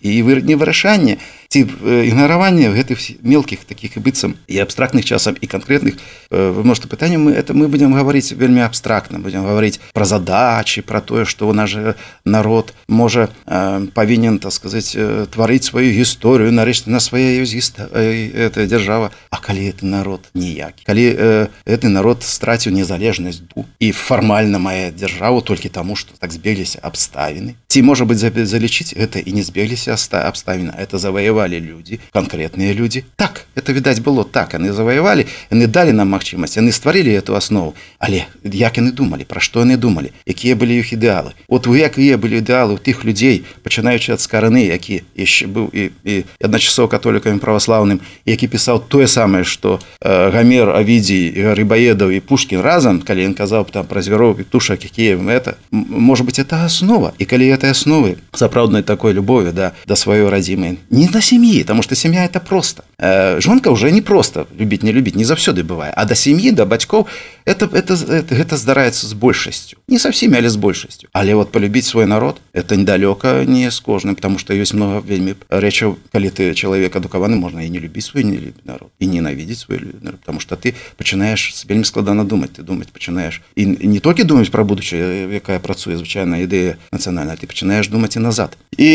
и 0.00 0.22
вы 0.22 0.42
не 0.42 0.54
вырашанне 0.54 1.18
ці 1.52 1.68
ігнараванне 2.08 2.72
гэтых 2.72 2.96
мелкіх 3.20 3.68
таких 3.68 3.96
і 3.96 4.00
быццам 4.00 4.40
і 4.48 4.56
абстрактных 4.64 5.04
часам 5.04 5.36
і 5.36 5.44
конкретных 5.44 6.00
вы 6.32 6.64
можете 6.64 6.88
пытанне 6.88 7.20
мы 7.20 7.36
это 7.36 7.52
мы 7.52 7.68
будем 7.68 7.92
говорить 7.92 8.32
вельмі 8.32 8.64
абстрактна 8.64 9.18
будем 9.18 9.44
говорить 9.44 9.80
про 9.92 10.04
задачи 10.04 10.80
про 10.80 11.00
тое 11.04 11.26
что 11.28 11.48
у 11.48 11.52
нас 11.52 11.68
же 11.68 11.94
народ 12.24 12.72
можа 12.88 13.28
э, 13.44 13.86
павінен 13.92 14.38
так 14.38 14.52
сказать 14.52 14.96
тварыць 15.28 15.68
сваю 15.68 15.92
гісторыю 15.92 16.56
нарэшце 16.56 16.88
на 16.88 17.00
свае 17.00 17.44
эта 17.44 18.66
держава 18.66 19.10
А 19.28 19.36
калі 19.36 19.68
это 19.68 19.84
народ 19.84 20.32
ніякі 20.32 20.88
калі 20.88 21.04
э, 21.04 21.46
гэты 21.68 21.92
народ 21.92 22.24
страціў 22.24 22.72
незалежнасць 22.72 23.44
ду 23.52 23.68
і 23.76 23.92
фармальна 23.92 24.56
мае 24.56 24.88
державу 24.90 25.44
толькі 25.44 25.68
таму 25.68 25.96
что 25.96 26.16
так 26.16 26.32
збегліся 26.32 26.80
абставіны 26.80 27.60
ці 27.68 27.82
можа 27.82 28.08
быть 28.08 28.24
залічыць 28.24 28.96
гэта 28.96 29.20
і 29.20 29.36
не 29.36 29.44
збегліся 29.44 29.92
абставіна 29.92 30.72
это 30.80 30.96
заваяваць 30.96 31.41
завоевали 31.42 31.58
люди 31.58 32.00
конкретные 32.12 32.72
люди. 32.72 33.04
Так 33.16 33.46
это 33.54 33.72
відаць 33.72 34.00
было 34.00 34.24
так. 34.24 34.54
Они 34.54 34.70
завоевали 34.70 35.26
яны 35.50 35.66
дали 35.66 35.92
нам 35.92 36.08
магчымасць 36.08 36.56
яны 36.56 36.72
стварылі 36.72 37.12
эту 37.12 37.34
основу. 37.34 37.74
Але 37.98 38.26
як 38.42 38.76
яны 38.78 38.92
думали 38.92 39.24
про 39.24 39.40
что 39.40 39.60
яны 39.60 39.76
думали? 39.76 40.12
Якія 40.26 40.56
были 40.56 40.78
іх 40.78 40.92
ідэалы 40.92 41.32
вот 41.48 41.66
у 41.66 41.74
якія 41.74 42.18
были 42.18 42.40
ідэалы 42.40 42.74
у 42.74 42.78
тых 42.78 43.04
людзей 43.04 43.44
пачынаючы 43.62 44.12
ад 44.12 44.20
скараны 44.20 44.66
які 44.66 45.02
яшчэ 45.16 45.46
быў 45.46 45.70
і, 45.72 45.90
і 46.04 46.24
адначасова 46.40 46.88
католікамі 46.88 47.38
праваслаўным 47.38 48.00
які 48.26 48.48
пісаў 48.48 48.88
тое 48.88 49.06
самае 49.06 49.44
что 49.44 49.80
э, 50.00 50.30
гамер 50.30 50.70
авідзій 50.70 51.54
рыбаедаў 51.54 52.10
і 52.10 52.20
пушкін 52.20 52.60
разам 52.60 53.02
калі 53.02 53.26
ён 53.26 53.34
казаў 53.34 53.66
там 53.72 53.86
пра 53.86 54.02
звяроў 54.02 54.40
і 54.40 54.44
тушак 54.44 54.84
якія 54.84 55.16
это 55.16 55.56
может 55.70 56.26
быть 56.26 56.38
это 56.38 56.64
основа. 56.64 57.12
І 57.18 57.24
калі 57.24 57.48
этой 57.48 57.70
основы 57.70 58.16
сапраўднай 58.32 58.82
такой 58.82 59.12
любові 59.12 59.52
да 59.52 59.72
да 59.86 59.94
сваёй 59.94 60.28
радзімы 60.28 60.78
не 60.90 61.08
на 61.08 61.20
семьи, 61.31 61.61
потому 61.61 61.83
что 61.83 61.95
семья 61.95 62.25
это 62.25 62.39
просто. 62.39 62.83
Э, 62.99 63.39
жонка 63.41 63.69
уже 63.69 63.91
не 63.91 64.01
просто 64.01 64.47
любить, 64.57 64.83
не 64.83 64.91
любить, 64.91 65.15
не 65.15 65.23
завсёды 65.23 65.63
бывае. 65.63 65.91
А 65.95 66.05
до 66.05 66.15
семьи, 66.15 66.51
до 66.51 66.65
бацькоў 66.65 67.07
это, 67.45 67.65
это, 67.65 67.93
это, 67.93 68.35
это 68.35 68.57
здараецца 68.57 69.07
з 69.07 69.13
большасцю. 69.13 69.77
Не 69.87 69.99
со 69.99 70.09
всеми, 70.09 70.37
але 70.37 70.49
з 70.49 70.55
большасцю. 70.55 71.07
Але 71.13 71.35
вот 71.35 71.51
полюбить 71.51 71.85
свой 71.85 72.05
народ 72.05 72.41
это 72.53 72.75
недалёка 72.75 73.45
не 73.45 73.71
з 73.71 73.79
кожным, 73.79 74.15
потому 74.15 74.37
что 74.39 74.53
ёсць 74.53 74.73
много 74.73 74.99
вельмі 74.99 75.35
рэчаў, 75.49 75.97
калі 76.11 76.29
ты 76.29 76.53
чалавек 76.53 76.95
адукаваны, 76.95 77.35
можна 77.35 77.61
і 77.61 77.69
не 77.69 77.79
любіць 77.79 78.05
свой 78.05 78.23
не 78.23 78.37
любіць 78.37 78.65
народ 78.65 78.89
і 78.99 79.07
ненавідзець 79.07 79.59
свой 79.59 79.79
народ, 80.01 80.19
потому 80.19 80.39
что 80.39 80.55
ты 80.55 80.73
пачынаеш 80.97 81.65
вельмі 81.69 81.85
складана 81.85 82.25
думаць, 82.25 82.51
ты 82.57 82.63
думаць 82.63 82.89
пачынаеш 82.91 83.41
і 83.55 83.65
не 83.65 83.99
толькі 83.99 84.23
думаць 84.23 84.49
пра 84.49 84.63
будучае, 84.63 85.29
якая 85.31 85.59
працуе 85.59 85.97
звычайная 85.97 86.43
ідэя 86.43 86.77
нацыянальная, 86.91 87.37
ты 87.37 87.47
пачынаеш 87.47 87.87
думаць 87.87 88.15
і 88.15 88.19
назад. 88.19 88.57
І 88.77 88.89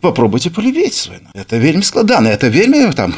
попробуйте 0.00 0.45
полюбить 0.46 0.94
свой 0.94 1.18
это 1.34 1.58
вельмі 1.58 1.82
складана 1.82 2.28
это 2.28 2.48
вельмі 2.50 2.92
там 2.92 3.14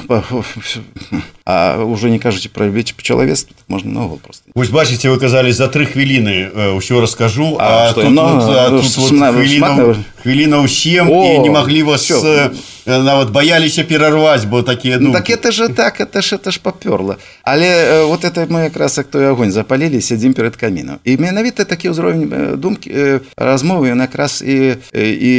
а 1.45 1.77
уже 1.85 2.11
не 2.11 2.19
кажаце 2.19 2.49
про 2.49 2.67
любіць 2.67 2.93
по-чалавецтву 2.93 3.55
так 3.57 3.65
можна 3.69 3.93
наогул 3.93 4.19
просто 4.19 4.45
Вось 4.55 4.71
бачыце 4.71 5.11
вы 5.11 5.19
казалі 5.19 5.53
за 5.53 5.69
тры 5.69 5.87
хвіліны 5.87 6.77
ўсё 6.79 7.01
расскажу 7.01 7.57
а, 7.61 7.91
а 7.91 7.93
тут, 7.93 8.11
ну, 8.11 8.41
тут, 8.41 8.83
тут, 8.83 8.95
тут, 8.95 9.35
хвіліна, 9.35 9.97
хвіліна 10.23 10.59
ўсім 10.65 11.09
і 11.09 11.39
не 11.39 11.51
маглі 11.51 11.83
вас 11.83 12.11
все 12.11 12.51
нават 12.98 13.30
баяліся 13.32 13.84
перарваць 13.84 14.46
бо 14.46 14.64
такія 14.64 14.98
ну. 15.00 15.14
Так 15.14 15.30
это 15.30 15.52
же 15.52 15.70
так 15.70 16.02
это 16.02 16.22
ж 16.22 16.36
это 16.36 16.52
ж 16.52 16.60
папёрла 16.64 17.18
але 17.44 18.04
вот 18.06 18.26
это 18.26 18.48
мы 18.50 18.64
якраз 18.64 18.98
як 18.98 19.08
той 19.08 19.26
огонь 19.28 19.52
запалілі 19.52 20.02
сядзім 20.02 20.34
перед 20.34 20.56
камінам 20.56 21.00
і 21.04 21.18
менавіта 21.18 21.64
такі 21.64 21.90
ўзровень 21.90 22.58
думкі 22.58 23.22
размовы 23.38 23.94
ён 23.94 24.02
якраз 24.02 24.42
і 24.42 24.82
і 24.94 25.34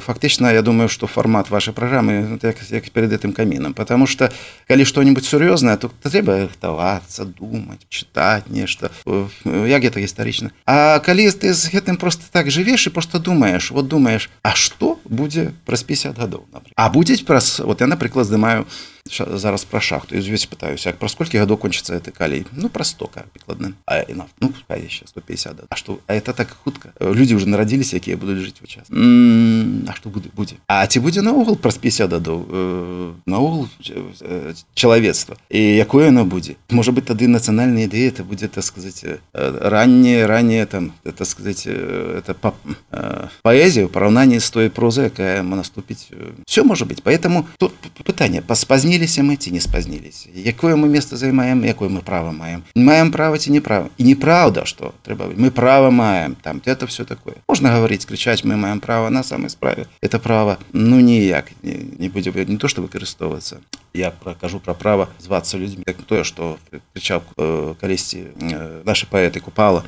фактычна 0.00 0.52
я 0.52 0.62
думаю 0.62 0.88
что 0.88 1.06
формат 1.06 1.50
вашай 1.50 1.74
праграмы 1.74 2.38
як, 2.42 2.56
як 2.70 2.90
перед 2.90 3.12
этим 3.12 3.32
камінам 3.32 3.72
потому 3.72 4.06
что 4.06 4.28
калі 4.68 4.84
что-нибудь 4.84 5.24
сур'ёзнае 5.24 5.76
то 5.76 5.90
трэба 6.02 6.48
рыхтавацца 6.48 7.24
думаць 7.24 7.86
чытаць 7.88 8.50
нешта 8.50 8.90
як 9.46 9.84
это 9.84 10.00
гістарычна 10.00 10.50
А 10.66 10.98
калі 10.98 11.30
ты 11.30 11.54
з 11.54 11.70
гэтым 11.70 11.96
просто 11.96 12.24
так 12.32 12.50
жывеш 12.50 12.86
і 12.86 12.90
просто 12.90 13.18
думаешь 13.18 13.70
вот 13.70 13.88
думаешь 13.88 14.30
А 14.42 14.54
что 14.54 14.98
будзе 15.04 15.52
праз 15.64 15.82
50 15.82 16.18
гадоў 16.18 16.47
А 16.76 16.88
будзе 16.90 17.18
праз 17.24 17.58
вот 17.60 17.80
я 17.80 17.86
напрыклад 17.86 18.26
здымаю 18.26 18.66
зараз 19.10 19.64
пра 19.64 19.80
шахту. 19.80 20.16
І 20.16 20.20
звесь 20.20 20.48
пытаюсь 20.48 20.86
як 20.86 20.98
праз 20.98 21.14
колькі 21.14 21.38
гадоў 21.38 21.58
кончыцца 21.58 21.98
гэты 21.98 22.12
калей 22.12 22.46
ну 22.52 22.68
пра 22.68 22.84
100 22.84 23.08
прыкладна 23.32 23.72
а 23.86 24.00
і 24.02 24.14
нафт. 24.14 24.34
Ну 24.40 24.52
яшчэ 24.68 25.06
150 25.06 25.66
а 25.68 25.76
што 25.76 25.98
а 26.06 26.14
это 26.14 26.32
так 26.32 26.56
хутка? 26.64 26.92
Людзі 27.00 27.34
уже 27.34 27.46
нарадзіліся 27.48 27.96
якія 27.96 28.16
будуць 28.16 28.44
жыць 28.44 28.62
у 28.62 28.66
час. 28.66 28.86
А 28.90 29.92
што 29.96 30.10
будзе 30.10 30.30
будзе 30.34 30.56
а 30.66 30.86
ці 30.86 31.00
будзе 31.00 31.22
наогул 31.22 31.56
праз 31.56 31.78
50 31.78 32.12
гадоў 32.12 33.16
наогул 33.26 33.68
чалавецтва 34.74 35.36
і 35.50 35.60
якое 35.60 36.08
оно 36.08 36.24
будзе 36.24 36.56
можа 36.70 36.92
быть 36.92 37.06
тады 37.06 37.28
нацыянальная 37.28 37.84
ідэя 37.86 38.08
это 38.08 38.24
будзе 38.24 38.48
так 38.48 38.64
сказать 38.64 39.04
раннее 39.32 40.26
ранее 40.26 40.66
там 40.66 40.92
это 41.04 41.24
сказать 41.24 41.66
это 41.66 42.34
па, 42.34 42.54
паэзія 43.42 43.86
ў 43.86 43.92
параўнанні 43.92 44.40
з 44.40 44.50
той 44.50 44.68
прозы 44.68 45.08
якая 45.10 45.42
наступіць 45.42 46.10
все 46.46 46.62
можа 46.62 46.84
быть 46.84 47.02
поэтому 47.02 47.46
тут 47.58 47.72
пытанне 48.04 48.42
паспазніліся 48.97 49.21
мы 49.21 49.35
ці 49.37 49.51
не 49.51 49.61
спазніліся 49.61 50.29
якое 50.33 50.73
мы 50.75 50.89
место 50.89 51.17
займаем 51.17 51.61
якое 51.61 51.89
мы 51.89 52.01
права 52.01 52.31
маем 52.31 52.63
маем 52.73 53.11
права 53.11 53.37
ці 53.37 53.51
не 53.51 53.61
права 53.61 53.89
і 53.97 54.03
неправда 54.03 54.65
что 54.65 54.93
трэба 55.05 55.29
мы 55.37 55.51
права 55.51 55.91
маем 55.91 56.33
там 56.41 56.57
это 56.65 56.87
все 56.87 57.05
такое 57.05 57.35
можна 57.47 57.69
гаварыць 57.69 58.05
крычаць 58.09 58.41
мы 58.43 58.57
маем 58.57 58.79
права 58.79 59.13
на 59.13 59.21
самой 59.21 59.53
справе 59.53 59.85
это 60.01 60.17
право 60.17 60.57
ну 60.73 60.99
ніяк 60.99 61.51
не, 61.61 61.85
не 61.99 62.09
будзе 62.09 62.33
не 62.33 62.57
то 62.57 62.67
что 62.67 62.81
выкарыстоўвацца 62.81 63.61
я 63.93 64.09
прокажу 64.09 64.59
про 64.59 64.73
права 64.73 65.07
звацца 65.19 65.57
людзьмі 65.57 65.83
як 65.85 66.01
тое 66.01 66.23
что 66.23 66.57
крычаў 66.93 67.21
э, 67.37 67.75
калісьці 67.79 68.25
э, 68.41 68.81
наши 68.85 69.05
паэты 69.05 69.39
купала 69.39 69.85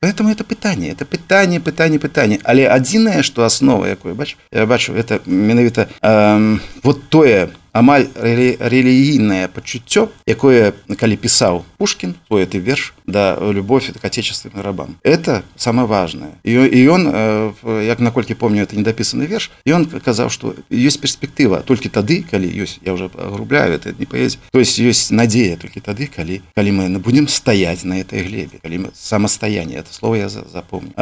поэтому 0.00 0.30
это 0.30 0.44
пытанне 0.44 0.90
это 0.90 1.04
пытанне 1.04 1.60
пытанне 1.60 1.98
пытанне 1.98 2.38
але 2.44 2.68
адзінае 2.68 3.22
что 3.22 3.44
основа 3.44 3.86
якое 3.86 4.14
бач 4.14 4.36
я 4.52 4.66
бачу 4.66 4.94
это 4.94 5.20
менавіта 5.26 5.88
э, 6.02 6.58
вот 6.82 7.08
тое 7.08 7.48
амаль 7.73 8.05
рэлігійнае 8.15 9.49
пачуццё 9.49 10.07
якое 10.29 10.73
калі 10.95 11.15
пісаў 11.17 11.65
пушкин 11.81 12.15
свой 12.29 12.45
ты 12.45 12.61
верш 12.61 12.93
да 13.05 13.35
любовь 13.41 13.89
к 13.89 14.05
отечественным 14.05 14.61
рабам 14.61 14.95
это 15.03 15.43
самое 15.57 15.87
важное. 15.87 16.37
І 16.43 16.53
ён 16.87 17.53
як 17.83 17.99
наколькі 17.99 18.33
помню 18.33 18.63
это 18.63 18.77
недапісаны 18.77 19.25
верш 19.25 19.51
ён 19.65 19.89
казаў 19.89 20.29
что 20.29 20.55
есть 20.69 21.01
перспектыва 21.01 21.65
толькі 21.65 21.89
тады 21.89 22.23
калі 22.23 22.45
ёсць 22.45 22.79
я 22.85 22.93
уже 22.93 23.09
грубляю 23.09 23.73
это 23.73 23.93
не 23.97 24.05
паэзі 24.05 24.37
то 24.51 24.59
есть 24.59 24.79
ёсць 24.79 25.11
надзея 25.11 25.57
толькі 25.57 25.81
тады 25.81 26.07
калі 26.07 26.41
калі 26.55 26.71
мы 26.71 26.99
будем 26.99 27.27
стаять 27.27 27.83
на 27.83 27.99
этой 27.99 28.21
глебе 28.21 28.61
калі 28.61 28.77
мы 28.77 28.89
самастаяние 28.93 29.79
это 29.79 29.93
слово 29.93 30.15
я 30.15 30.29
запомню 30.29 30.93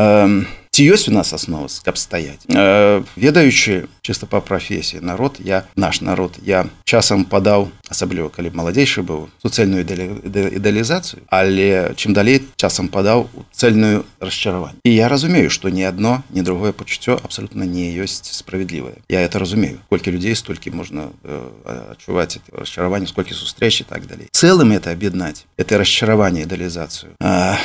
ці 0.71 0.87
ёсць 0.87 1.09
у 1.09 1.11
нас 1.11 1.33
аснова 1.33 1.67
каб 1.83 1.97
стаять 1.97 2.47
э, 2.47 3.03
ведаючы 3.15 3.87
чисто 4.01 4.25
по 4.25 4.41
професіі 4.41 5.03
народ 5.03 5.35
я 5.43 5.67
наш 5.75 6.01
народ 6.01 6.39
я 6.41 6.65
часам 6.85 7.25
падаў 7.25 7.67
асабліва 7.91 8.31
калі 8.31 8.55
маладзейшы 8.55 9.03
быў 9.03 9.27
суцэльную 9.43 9.83
ідэалізацыю 9.83 11.27
але 11.27 11.91
чым 11.99 12.15
далей 12.15 12.47
часам 12.55 12.87
падаў 12.87 13.27
у 13.35 13.43
цельную 13.51 14.07
расчараванне 14.23 14.79
і 14.87 14.95
я 14.95 15.11
разумею 15.11 15.49
что 15.51 15.67
ні 15.69 15.83
одно 15.83 16.23
ні 16.31 16.41
другое 16.41 16.71
пачуццё 16.71 17.19
абсолютно 17.19 17.67
не 17.67 17.91
ёсць 17.99 18.31
справядлівае 18.31 19.03
я 19.09 19.27
это 19.27 19.39
разумею. 19.39 19.79
Колькі 19.89 20.11
людзей 20.11 20.35
столькі 20.35 20.71
можна 20.71 21.11
э, 21.23 21.91
адчуваць 21.91 22.39
расчараванне 22.51 23.07
сколькі 23.07 23.35
сустрэчы 23.35 23.83
так 23.83 24.07
далей 24.07 24.31
цэлым 24.31 24.71
это 24.71 24.95
аб'яднаць 24.95 25.43
это 25.57 25.77
расчараванне 25.77 26.47
ідэалізацыю 26.47 27.19
а 27.19 27.59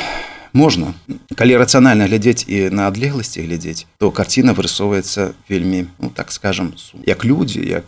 можна 0.53 0.95
калі 1.35 1.57
рацыянальна 1.57 2.07
глядзець 2.07 2.45
і 2.49 2.71
на 2.71 2.89
адлегласці 2.89 3.43
глядзець 3.43 3.87
то 3.99 4.11
карціна 4.11 4.53
вырысоўваецца 4.53 5.35
вельмі 5.49 5.87
ну 5.99 6.11
так 6.11 6.33
скажем 6.33 6.75
як 7.07 7.25
людзі 7.25 7.61
як 7.65 7.87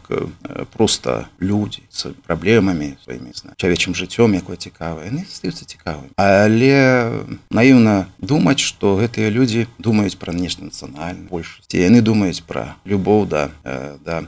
просто 0.72 1.26
людзі 1.40 1.82
з 1.90 2.14
праблемамі 2.26 2.96
сваімі 3.04 3.32
чалавечым 3.56 3.94
жыццём 3.94 4.34
якое 4.36 4.56
цікавае 4.56 5.10
яны 5.10 5.24
стаюцца 5.28 5.64
цікавым 5.64 6.10
але 6.16 7.26
наіўна 7.50 8.06
думаць 8.18 8.60
што 8.60 8.96
гэтыя 8.96 9.30
людзі 9.30 9.66
думаюць 9.78 10.18
пра 10.18 10.32
нешта 10.32 10.64
нацыянальна 10.64 11.28
большасці 11.30 11.78
яны 11.78 12.00
думаюць 12.02 12.42
пра 12.44 12.76
любоў 12.84 13.26
да 13.26 13.50
да 14.04 14.24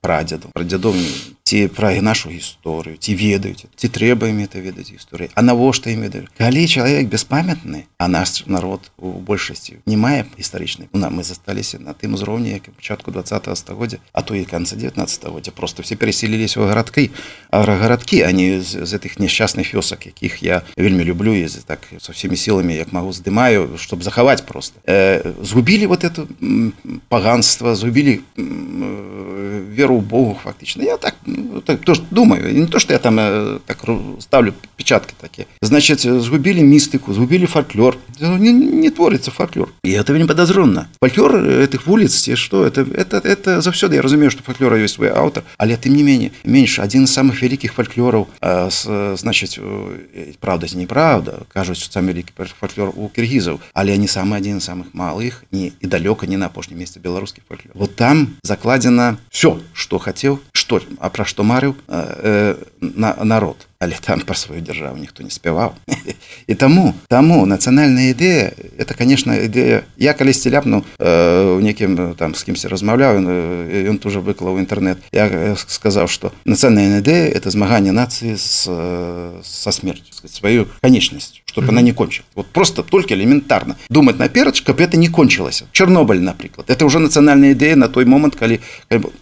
прадзеду 0.00 0.50
пра 0.54 0.64
дзядоўню 0.64 1.08
ці 1.54 1.68
пра 1.70 1.94
нашу 2.02 2.34
гісторыю 2.34 2.98
ці 2.98 3.14
ведаюць 3.14 3.70
ці 3.78 3.86
трэба 3.86 4.26
ім 4.26 4.42
это 4.42 4.58
ведаць 4.58 4.90
гісторыі 4.90 5.30
а 5.38 5.40
навошта 5.46 5.94
ім 5.94 6.02
ведаю 6.02 6.26
калі 6.34 6.66
чалавек 6.66 7.06
беспамятны 7.06 7.86
памятны 7.86 7.86
а 7.94 8.08
наш 8.10 8.42
народ 8.50 8.90
у 8.98 9.14
большасці 9.22 9.78
не 9.86 9.94
мае 9.94 10.26
гістарычнай 10.34 10.90
на 10.90 11.14
мы 11.14 11.22
засталіся 11.22 11.78
на 11.78 11.94
тым 11.94 12.18
узроўні 12.18 12.50
як 12.50 12.66
і 12.66 12.74
пачатку 12.74 13.14
два 13.14 13.22
стагоддзя 13.22 14.02
а 14.10 14.26
то 14.26 14.34
і 14.34 14.42
канца 14.44 14.74
19 14.74 15.30
годдзя 15.30 15.54
просто 15.54 15.86
все 15.86 15.94
переселіліся 15.94 16.58
ў 16.58 16.74
гарадкі 16.74 17.14
гарадкі 17.54 18.26
они 18.26 18.58
з, 18.58 18.82
з 18.82 18.90
гэтых 18.90 19.22
няшчасных 19.22 19.70
вёсак 19.70 20.10
якіх 20.10 20.42
я 20.42 20.66
вельмі 20.74 21.06
люблю 21.06 21.38
і 21.38 21.46
так 21.46 21.86
со 22.02 22.10
всеми 22.10 22.34
сіламі 22.34 22.74
як 22.74 22.90
магу 22.90 23.14
здымаю 23.14 23.78
чтобы 23.78 24.02
захаваць 24.02 24.42
просто. 24.42 24.80
Э, 24.90 25.22
згубілі 25.38 25.86
вот 25.86 26.02
это 26.02 26.26
паганство 27.08 27.76
згубілі 27.76 28.20
веру 29.74 30.00
богу 30.00 30.38
фактычна. 30.42 30.82
Я 30.82 30.96
так, 30.96 31.14
ну, 31.43 31.61
так 31.61 31.81
то 31.81 31.93
думаю 32.11 32.53
не 32.53 32.67
то 32.67 32.79
что 32.79 32.93
я 32.93 32.99
там 32.99 33.19
э, 33.19 33.59
так 33.65 33.85
ставлю 34.19 34.53
печатки 34.75 35.13
такие 35.19 35.47
значит 35.61 35.99
згубілі 35.99 36.63
містыку 36.63 37.13
згубілі 37.13 37.45
фольклор 37.45 37.97
не, 38.19 38.51
не 38.51 38.89
творится 38.89 39.31
фольклор 39.31 39.69
и 39.83 39.91
это 39.91 40.13
вельмі 40.13 40.27
подозронно 40.27 40.87
фольклор 41.01 41.35
этих 41.35 41.87
вулиц 41.87 42.27
и 42.27 42.35
что 42.35 42.65
это 42.65 42.81
это 42.81 43.17
это 43.17 43.61
заўсёды 43.61 43.95
я 43.95 44.01
разумею 44.01 44.31
что 44.31 44.43
фольклора 44.43 44.77
есть 44.77 44.95
свой 44.95 45.09
автор 45.09 45.43
але 45.57 45.75
тым 45.75 45.95
не 45.95 46.03
менее 46.03 46.31
меньше 46.43 46.81
один 46.81 47.03
из 47.03 47.13
самых 47.13 47.41
великих 47.41 47.73
фольклоров 47.73 48.27
э, 48.41 48.69
с, 48.69 49.15
значит 49.17 49.59
правда 50.39 50.67
неправда 50.73 51.39
кажуць 51.53 51.89
сам 51.91 52.07
великий 52.07 52.33
фольклор 52.59 52.93
у 52.95 53.09
киргизов 53.09 53.59
але 53.73 53.93
они 53.93 54.07
самый 54.07 54.37
один 54.37 54.57
из 54.57 54.63
самых 54.63 54.93
малых 54.93 55.43
не 55.51 55.73
и 55.79 55.87
далёка 55.87 56.27
не 56.27 56.37
на 56.37 56.45
апошнім 56.45 56.79
месте 56.79 56.99
беларускі 56.99 57.41
фольклор 57.47 57.73
вот 57.75 57.95
там 57.95 58.35
закладено 58.43 59.17
все 59.29 59.59
что 59.73 59.99
хотел 59.99 60.39
что 60.53 60.79
а 60.99 61.09
про 61.09 61.22
что 61.24 61.42
марыў 61.42 61.74
э, 61.74 61.76
э, 61.88 62.54
на 62.80 63.14
народ 63.24 63.68
але 63.84 63.94
там 64.00 64.20
про 64.20 64.34
сваю 64.34 64.62
дзяржаву 64.64 64.96
ніхто 64.96 65.22
не 65.22 65.30
спяваў 65.30 65.76
і 66.48 66.54
таму 66.62 66.94
таму 67.08 67.44
нацыянальная 67.44 68.16
ідэя 68.16 68.56
это 68.80 68.96
конечно 68.96 69.36
ідэя 69.36 69.84
я 70.00 70.12
калісьці 70.16 70.50
ляпну 70.50 70.80
у 70.80 71.04
э, 71.04 71.60
некім 71.60 72.16
там 72.16 72.34
з 72.34 72.42
кімсьці 72.48 72.72
размаўляю 72.72 73.20
ён 73.92 73.98
тоже 74.00 74.24
выклаў 74.24 74.56
інтэрнет 74.58 74.98
я 75.12 75.56
сказаў 75.56 76.08
что 76.08 76.32
нацыянальная 76.44 77.04
ідэя 77.04 77.28
это 77.28 77.50
змаганне 77.52 77.92
нацыі 77.92 78.40
с 78.40 78.64
со 79.44 79.70
смертью 79.72 80.14
сваю 80.24 80.66
канечнасць 80.80 81.44
чтобы 81.54 81.68
она 81.68 81.82
не 81.82 81.92
кончила 81.92 82.26
вот 82.34 82.46
просто 82.48 82.82
только 82.82 83.14
элементарно. 83.14 83.76
Думать 83.88 84.18
наперад 84.18 84.60
каб 84.60 84.80
это 84.80 84.96
не 84.96 85.08
кончылася 85.08 85.66
чернобыль 85.72 86.20
напрыклад 86.20 86.70
это 86.70 86.84
уже 86.84 86.98
нацыянальная 86.98 87.52
ідэя 87.54 87.76
на 87.76 87.88
той 87.88 88.04
момант 88.04 88.34
калі 88.34 88.60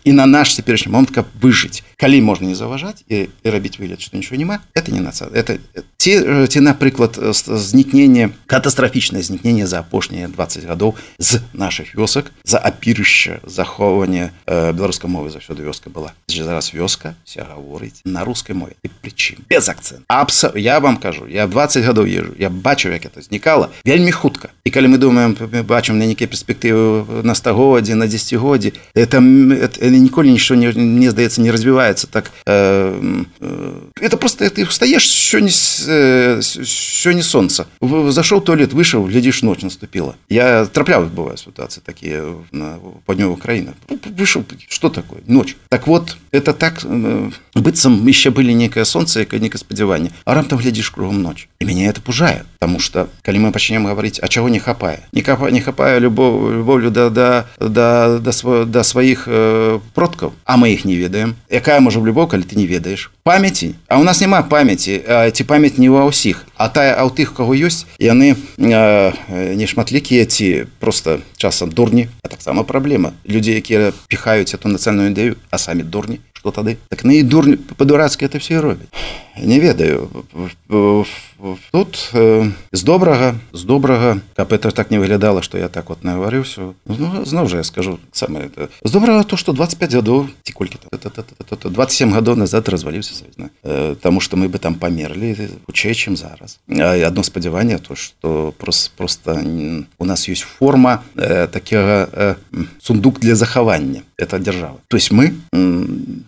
і 0.04 0.12
на 0.12 0.26
наш 0.26 0.54
цяперашні 0.54 0.92
момант 0.92 1.10
каб 1.10 1.26
выжыць 1.40 1.82
калі 1.96 2.20
можна 2.22 2.48
не 2.48 2.54
заважаць 2.54 3.04
і, 3.08 3.28
і 3.44 3.50
рабіць 3.50 3.78
выгляд 3.78 4.00
что 4.00 4.16
ничего 4.16 4.36
няма 4.52 4.64
это 4.74 4.92
не 4.92 5.00
нацыя 5.00 5.30
это 5.32 5.58
ці 5.96 6.46
ці 6.48 6.60
напрыклад 6.60 7.18
знікнення 7.46 8.30
катастрафічнае 8.46 9.22
знікнення 9.22 9.66
за 9.66 9.80
апошнія 9.80 10.28
20 10.28 10.64
гадоў 10.64 10.94
з 11.18 11.40
наших 11.52 11.94
вёсак 11.94 12.32
за 12.44 12.58
апірышча 12.58 13.40
захоўвання 13.46 14.30
э, 14.46 14.72
беларускай 14.72 15.10
мовы 15.10 15.30
заўсёды 15.30 15.62
вёска 15.62 15.90
была 15.90 16.12
зараз 16.26 16.74
вёска 16.74 17.14
вся 17.24 17.46
гаворыць 17.46 18.02
на 18.04 18.24
рускай 18.24 18.56
мове. 18.56 18.72
І 18.82 18.88
прычым 18.88 19.46
без 19.48 19.68
акцент 19.68 20.02
абса 20.08 20.52
я 20.56 20.78
вам 20.80 20.96
кажу 20.96 21.28
я 21.28 21.46
20 21.46 21.84
гадоў 21.84 22.06
езжу 22.06 22.34
я 22.38 22.50
бачу 22.50 22.90
як 22.90 23.04
это 23.06 23.22
знікала 23.22 23.68
вельмі 23.84 24.12
хутка 24.12 24.48
і 24.64 24.70
калі 24.70 24.88
мы 24.88 24.98
думаем 24.98 25.36
бачым 25.66 25.98
на 25.98 26.06
нейкія 26.06 26.28
перспектывы 26.28 27.22
на 27.22 27.34
стагоддзі 27.34 27.94
на 27.94 28.06
десятгоддзі 28.06 28.72
это, 28.94 29.18
это, 29.18 29.78
это 29.78 29.90
ніколі 29.90 30.32
нічого 30.32 30.60
не 30.60 30.72
мне 30.72 31.10
здаецца 31.10 31.40
не 31.42 31.52
развіваецца 31.52 32.06
так 32.06 32.32
э, 32.46 33.24
э, 33.40 33.72
это 34.00 34.16
просто 34.16 34.31
ты 34.31 34.65
встаешь 34.65 35.07
сёння 35.09 35.49
сёння 35.51 37.23
солнца 37.23 37.67
зашел 37.81 38.41
туалет 38.41 38.73
вышел 38.73 39.05
глядишь 39.05 39.41
ночь 39.41 39.61
наступила 39.61 40.15
я 40.29 40.65
трапляю 40.65 41.07
бывают 41.07 41.39
ситуации 41.39 41.81
такие 41.81 42.37
на 42.51 42.79
поднёвых 43.05 43.39
краінах 43.39 43.75
вышел 44.17 44.45
что 44.69 44.89
такое 44.89 45.21
ночь 45.27 45.57
так 45.69 45.87
вот 45.87 46.17
это 46.31 46.53
так 46.53 46.85
быццам 47.55 48.05
еще 48.07 48.31
были 48.31 48.51
некое 48.51 48.85
солнце 48.85 49.21
якое 49.21 49.39
некое 49.39 49.57
спадзяванне 49.57 50.11
а 50.25 50.33
раптам 50.33 50.57
глядишь 50.57 50.91
кругом 50.91 51.21
ночь 51.21 51.49
и 51.59 51.65
меня 51.65 51.89
это 51.89 52.01
пужае 52.01 52.45
потому 52.59 52.79
что 52.79 53.09
калі 53.23 53.39
мы 53.39 53.51
пачнем 53.51 53.85
говорить 53.85 54.19
а 54.21 54.27
чего 54.27 54.49
не 54.49 54.59
хапае 54.59 54.99
не 55.11 55.21
капа 55.21 55.49
не 55.51 55.61
хапае 55.61 55.99
любов 55.99 56.51
любовлю 56.51 56.91
да 56.91 57.09
да 57.09 57.47
да 57.59 58.19
да 58.19 58.31
сво 58.31 58.65
да 58.65 58.83
сваіх 58.83 59.27
э, 59.27 59.79
продкаў 59.93 60.33
а 60.45 60.57
мы 60.57 60.73
их 60.73 60.85
не 60.85 60.95
ведаем 60.95 61.35
якая 61.49 61.79
можа 61.79 61.99
любоў 61.99 62.27
калі 62.27 62.43
ты 62.43 62.55
не 62.55 62.65
ведаеш 62.67 63.11
памяти 63.23 63.75
а 63.87 63.99
у 63.99 64.03
нас 64.03 64.21
няма 64.21 64.41
памяти 64.41 65.03
ці 65.33 65.43
памяць 65.43 65.77
не 65.77 65.89
ва 65.89 66.05
ўсіх 66.07 66.45
а 66.55 66.69
тая 66.69 66.95
а 66.95 67.05
ў 67.05 67.11
тых 67.13 67.33
кого 67.37 67.53
ёсць 67.53 67.85
яны 67.99 68.33
э, 68.33 69.11
не 69.53 69.65
шматлікія 69.67 70.25
ці 70.25 70.65
просто 70.79 71.19
часам 71.37 71.71
дурні 71.71 72.09
а 72.23 72.27
таксама 72.27 72.63
праблема 72.63 73.13
людзей 73.27 73.59
якія 73.61 73.93
піхаюць 74.07 74.53
эту 74.55 74.71
нацыянальную 74.71 75.11
ідэю 75.11 75.33
а 75.51 75.57
самі 75.57 75.83
дурні 75.83 76.19
что 76.33 76.51
тады 76.51 76.77
так 76.89 77.03
на 77.03 77.13
і 77.13 77.23
дурні 77.23 77.57
па-дурацкі 77.57 78.25
это 78.25 78.39
все 78.39 78.61
робяць 78.61 78.89
не 79.37 79.59
ведаю 79.59 80.09
Тут 81.70 82.10
э, 82.14 82.50
з 82.72 82.82
добрага 82.82 83.34
з 83.52 83.64
добрага. 83.64 84.20
Каб 84.36 84.52
это 84.52 84.70
так 84.70 84.90
не 84.90 84.98
выглядала 84.98 85.42
что 85.42 85.58
я 85.58 85.68
так 85.68 85.88
вот 85.88 86.04
наварыўся 86.04 86.74
ну, 86.86 87.24
зноў 87.24 87.48
жа 87.48 87.58
я 87.58 87.64
скажу 87.64 87.98
самое 88.12 88.46
это 88.46 88.68
з 88.84 88.90
добрага 88.90 89.24
то 89.24 89.36
что 89.36 89.52
25 89.52 89.94
гадоў 89.94 90.28
ці 90.42 90.52
колькі 90.52 90.78
27 91.64 92.12
гадоў 92.12 92.36
назад 92.36 92.68
разваліўся 92.68 93.14
э, 93.62 93.96
тому 94.00 94.20
что 94.20 94.36
мы 94.36 94.48
бы 94.48 94.58
там 94.58 94.74
памерлі 94.74 95.48
хутчэй 95.66 95.94
чым 95.94 96.16
зараз. 96.16 96.58
Одно 96.68 97.22
спадзяванне 97.22 97.78
то 97.78 97.94
что 97.94 98.54
просто 98.58 98.90
просто 98.96 99.44
у 99.98 100.04
нас 100.04 100.28
есть 100.28 100.42
форма 100.42 101.02
э, 101.16 101.46
такого 101.48 102.08
э, 102.12 102.34
сундук 102.80 103.20
для 103.20 103.34
захавання. 103.34 104.02
Это 104.16 104.38
держава 104.38 104.78
то 104.88 104.96
есть 104.96 105.10
мы 105.12 105.34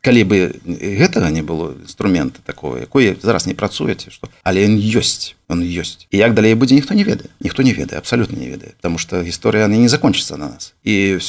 калі 0.03 0.25
бы 0.25 0.55
гэтага 0.65 1.31
не 1.31 1.43
было 1.43 1.75
інструмента 1.83 2.41
такого 2.45 2.79
якое 2.79 3.17
зараз 3.23 3.47
не 3.47 3.55
працуеце 3.55 4.11
что 4.11 4.29
але 4.43 4.67
ёсць 4.67 5.04
Гость 5.05 5.37
он 5.50 5.64
ёсць 5.66 6.06
і 6.12 6.18
як 6.18 6.34
далей 6.34 6.54
будзе 6.56 6.76
ніхто 6.76 6.94
не 6.94 7.04
ведае 7.04 7.34
ніхто 7.42 7.64
не 7.64 7.74
ведае 7.74 7.98
абсолютно 7.98 8.38
не 8.38 8.50
ведае 8.50 8.78
потому 8.78 8.98
что 8.98 9.22
гісторыя 9.22 9.68
не 9.68 9.90
закончыцца 9.90 10.38
на 10.38 10.54
нас 10.54 10.74
і 10.86 11.20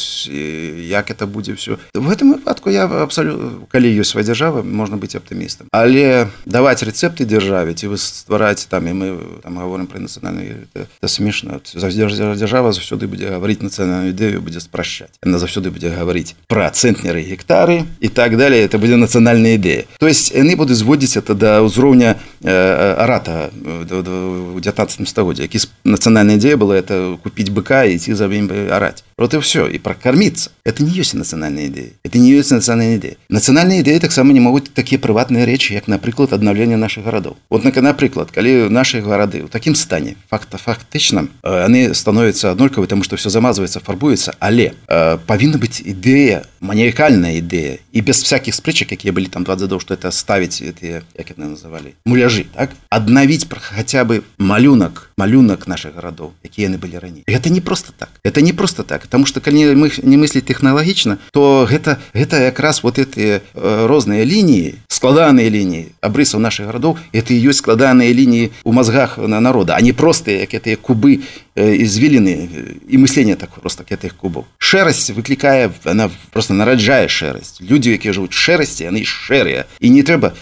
як 0.89 1.11
это 1.11 1.27
будзе 1.27 1.55
все 1.55 1.79
в 1.95 2.11
этом 2.11 2.37
выпадку 2.37 2.71
я 2.71 2.85
абсолютно 2.85 3.67
калі 3.73 3.89
ёсць 3.89 4.13
свая 4.13 4.25
дзяржава 4.25 4.63
можна 4.63 5.01
быць 5.01 5.17
аптымістам 5.17 5.73
але 5.73 6.29
даваць 6.45 6.85
рэцэпты 6.85 7.25
дзяржаве 7.25 7.75
ці 7.75 7.89
вы 7.89 7.97
ствараць 7.97 8.69
там 8.69 8.87
і 8.87 8.93
мы 8.93 9.07
там 9.43 9.57
говорим 9.57 9.87
про 9.87 9.99
нацыянальную 9.99 10.69
это 10.75 11.09
смешна 11.09 11.61
дзяржава 11.65 12.73
заўсёды 12.77 13.09
будзе 13.09 13.33
гаварыць 13.33 13.65
нацыянальную 13.65 14.13
ідэю 14.13 14.45
будзе 14.45 14.61
спрашчаць 14.61 15.17
она 15.25 15.41
заўсёды 15.41 15.73
будзе 15.73 15.97
гаварыць 15.97 16.37
про 16.47 16.69
цэнтнеры 16.69 17.25
гектары 17.25 17.89
і 18.01 18.09
так 18.09 18.37
далее 18.37 18.61
это 18.61 18.77
будзе 18.77 19.01
нацыянальная 19.01 19.57
ідэя 19.57 19.89
то 19.99 20.07
есть 20.07 20.37
яны 20.37 20.57
будуць 20.61 20.77
зводзіць 20.77 21.17
это 21.17 21.33
да 21.33 21.65
ўзроўня 21.65 22.21
арата 22.45 23.49
у 23.57 24.04
19 24.05 25.09
стагоддзе 25.09 25.49
які 25.49 25.59
нацыянальная 25.85 26.37
ідзея 26.37 26.57
была 26.57 26.77
это 26.77 27.17
купіць 27.23 27.51
быка 27.51 27.85
і 27.85 27.99
ці 27.99 28.15
за 28.15 28.27
ім 28.27 28.51
араць 28.71 29.05
вот 29.17 29.35
і 29.35 29.39
все 29.39 29.69
і 29.73 29.79
прокарміцца 29.79 30.51
это 30.65 30.83
не 30.83 30.93
ёсць 30.97 31.15
нацыянальная 31.15 31.67
ідэя 31.67 31.91
это 32.05 32.19
не 32.19 32.33
ёсць 32.33 32.53
нацыянальная 32.53 32.97
ідэя 32.97 33.17
нацыянальная 33.29 33.81
ідэя 33.81 34.01
таксама 34.01 34.33
не 34.33 34.41
могуць 34.41 34.71
такія 34.73 35.01
прыватныя 35.01 35.47
рэчы 35.49 35.75
як 35.75 35.89
напрыклад 35.89 36.33
аднаўлення 36.33 36.77
наших 36.77 37.05
гарадоў 37.05 37.37
вот 37.51 37.65
на 37.65 37.73
напрыклад 37.81 38.31
калі 38.31 38.69
наши 38.69 39.01
гарады 39.01 39.45
ў 39.45 39.49
такім 39.49 39.75
стане 39.75 40.17
факта 40.29 40.59
фактычна 40.59 41.29
яны 41.43 41.95
становятся 41.95 42.53
аднолькавы 42.53 42.87
тому 42.87 43.05
что 43.05 43.17
все 43.17 43.31
замазваецца 43.31 43.81
фарбуецца 43.81 44.35
але 44.39 44.73
э, 44.87 45.19
павінна 45.27 45.59
быць 45.59 45.81
ідэя 45.81 46.45
маніякальная 46.61 47.41
ідэя 47.41 47.81
і 47.93 48.01
без 48.01 48.23
всяких 48.23 48.55
спрэчак 48.55 48.93
якія 48.93 49.13
былі 49.13 49.27
там 49.27 49.45
20 49.45 49.71
гадоў 49.71 49.81
что 49.81 49.95
это 49.95 50.11
ставіць 50.11 50.63
это 50.63 51.05
як 51.17 51.31
это 51.31 51.41
называлі 51.41 51.95
муляжы 52.05 52.47
так 52.55 52.71
аднавіць 52.91 53.45
про 53.45 53.61
хаця 53.61 54.05
бы 54.05 54.23
малюнак 54.39 55.11
малюнак 55.17 55.69
наших 55.69 55.95
гарадоў 55.95 56.33
якія 56.43 56.69
яны 56.69 56.79
былі 56.79 56.99
раней 56.99 57.23
это 57.27 57.51
не 57.51 57.61
просто 57.61 57.93
так 57.97 58.11
это 58.25 58.41
не 58.41 58.53
просто 58.53 58.83
так 58.83 59.04
потому 59.05 59.27
что 59.27 59.41
калі 59.41 59.75
мы 59.75 59.91
не 60.03 60.17
мысліць 60.17 60.47
тэхналагічна 60.47 61.19
то 61.33 61.67
гэта 61.71 61.99
гэта 62.15 62.43
якраз 62.49 62.83
вот 62.83 62.99
эти 62.99 63.41
э, 63.41 63.87
розныя 63.87 64.25
лініі 64.25 64.75
складаныя 64.89 65.49
лініі 65.49 65.93
абрысаў 66.01 66.41
наших 66.41 66.67
гарадоў 66.67 66.99
это 67.13 67.35
і 67.35 67.41
ёсць 67.51 67.63
складаныя 67.65 68.13
лініі 68.13 68.53
у 68.65 68.73
мазгах 68.73 69.19
на 69.19 69.41
народа 69.41 69.75
а 69.77 69.81
не 69.81 69.93
простыя 69.93 70.41
як 70.41 70.55
это 70.55 70.77
кубы 70.77 71.21
извилины 71.57 72.49
і 72.89 72.99
мыслення 72.99 73.37
так 73.37 73.51
просто 73.51 73.85
гэтых 73.85 74.17
кубаў 74.17 74.47
шэрасць 74.59 75.11
выклікае 75.11 75.71
она 75.85 76.11
просто 76.31 76.55
нараджае 76.55 77.09
шэрасць 77.09 77.61
людзі 77.61 77.93
якія 77.99 78.15
жывуць 78.15 78.33
шэрасці 78.33 78.87
яны 78.87 79.05
шэрыя 79.05 79.67
і 79.81 79.91
не 79.91 80.03
трэба 80.03 80.33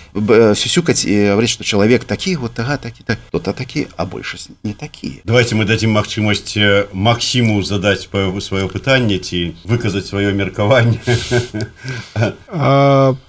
сюсюкаць 0.55 1.05
і 1.09 1.33
гаварыць 1.33 1.51
што 1.57 1.65
чалавек 1.65 2.05
такі 2.05 2.37
вот 2.37 2.55
тага 2.55 2.77
такі 2.77 3.03
так 3.03 3.19
то-то 3.33 3.53
такі 3.53 3.89
а 3.97 4.05
большасць 4.05 4.53
не 4.63 4.75
такія 4.75 5.25
давайте 5.25 5.55
мы 5.57 5.65
дадзім 5.65 5.97
магчымасць 5.97 6.57
Макссіму 6.93 7.63
задаць 7.63 8.07
па 8.13 8.29
сваё 8.41 8.69
пытанне 8.69 9.19
ці 9.19 9.57
выказаць 9.65 10.07
сваё 10.07 10.33
меркаванне 10.33 11.01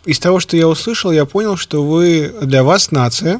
из 0.05 0.19
того 0.19 0.39
что 0.39 0.57
я 0.57 0.67
услышал 0.67 1.11
я 1.11 1.25
понял 1.25 1.57
что 1.57 1.83
вы 1.83 2.31
для 2.41 2.63
вас 2.63 2.91
нация 2.91 3.39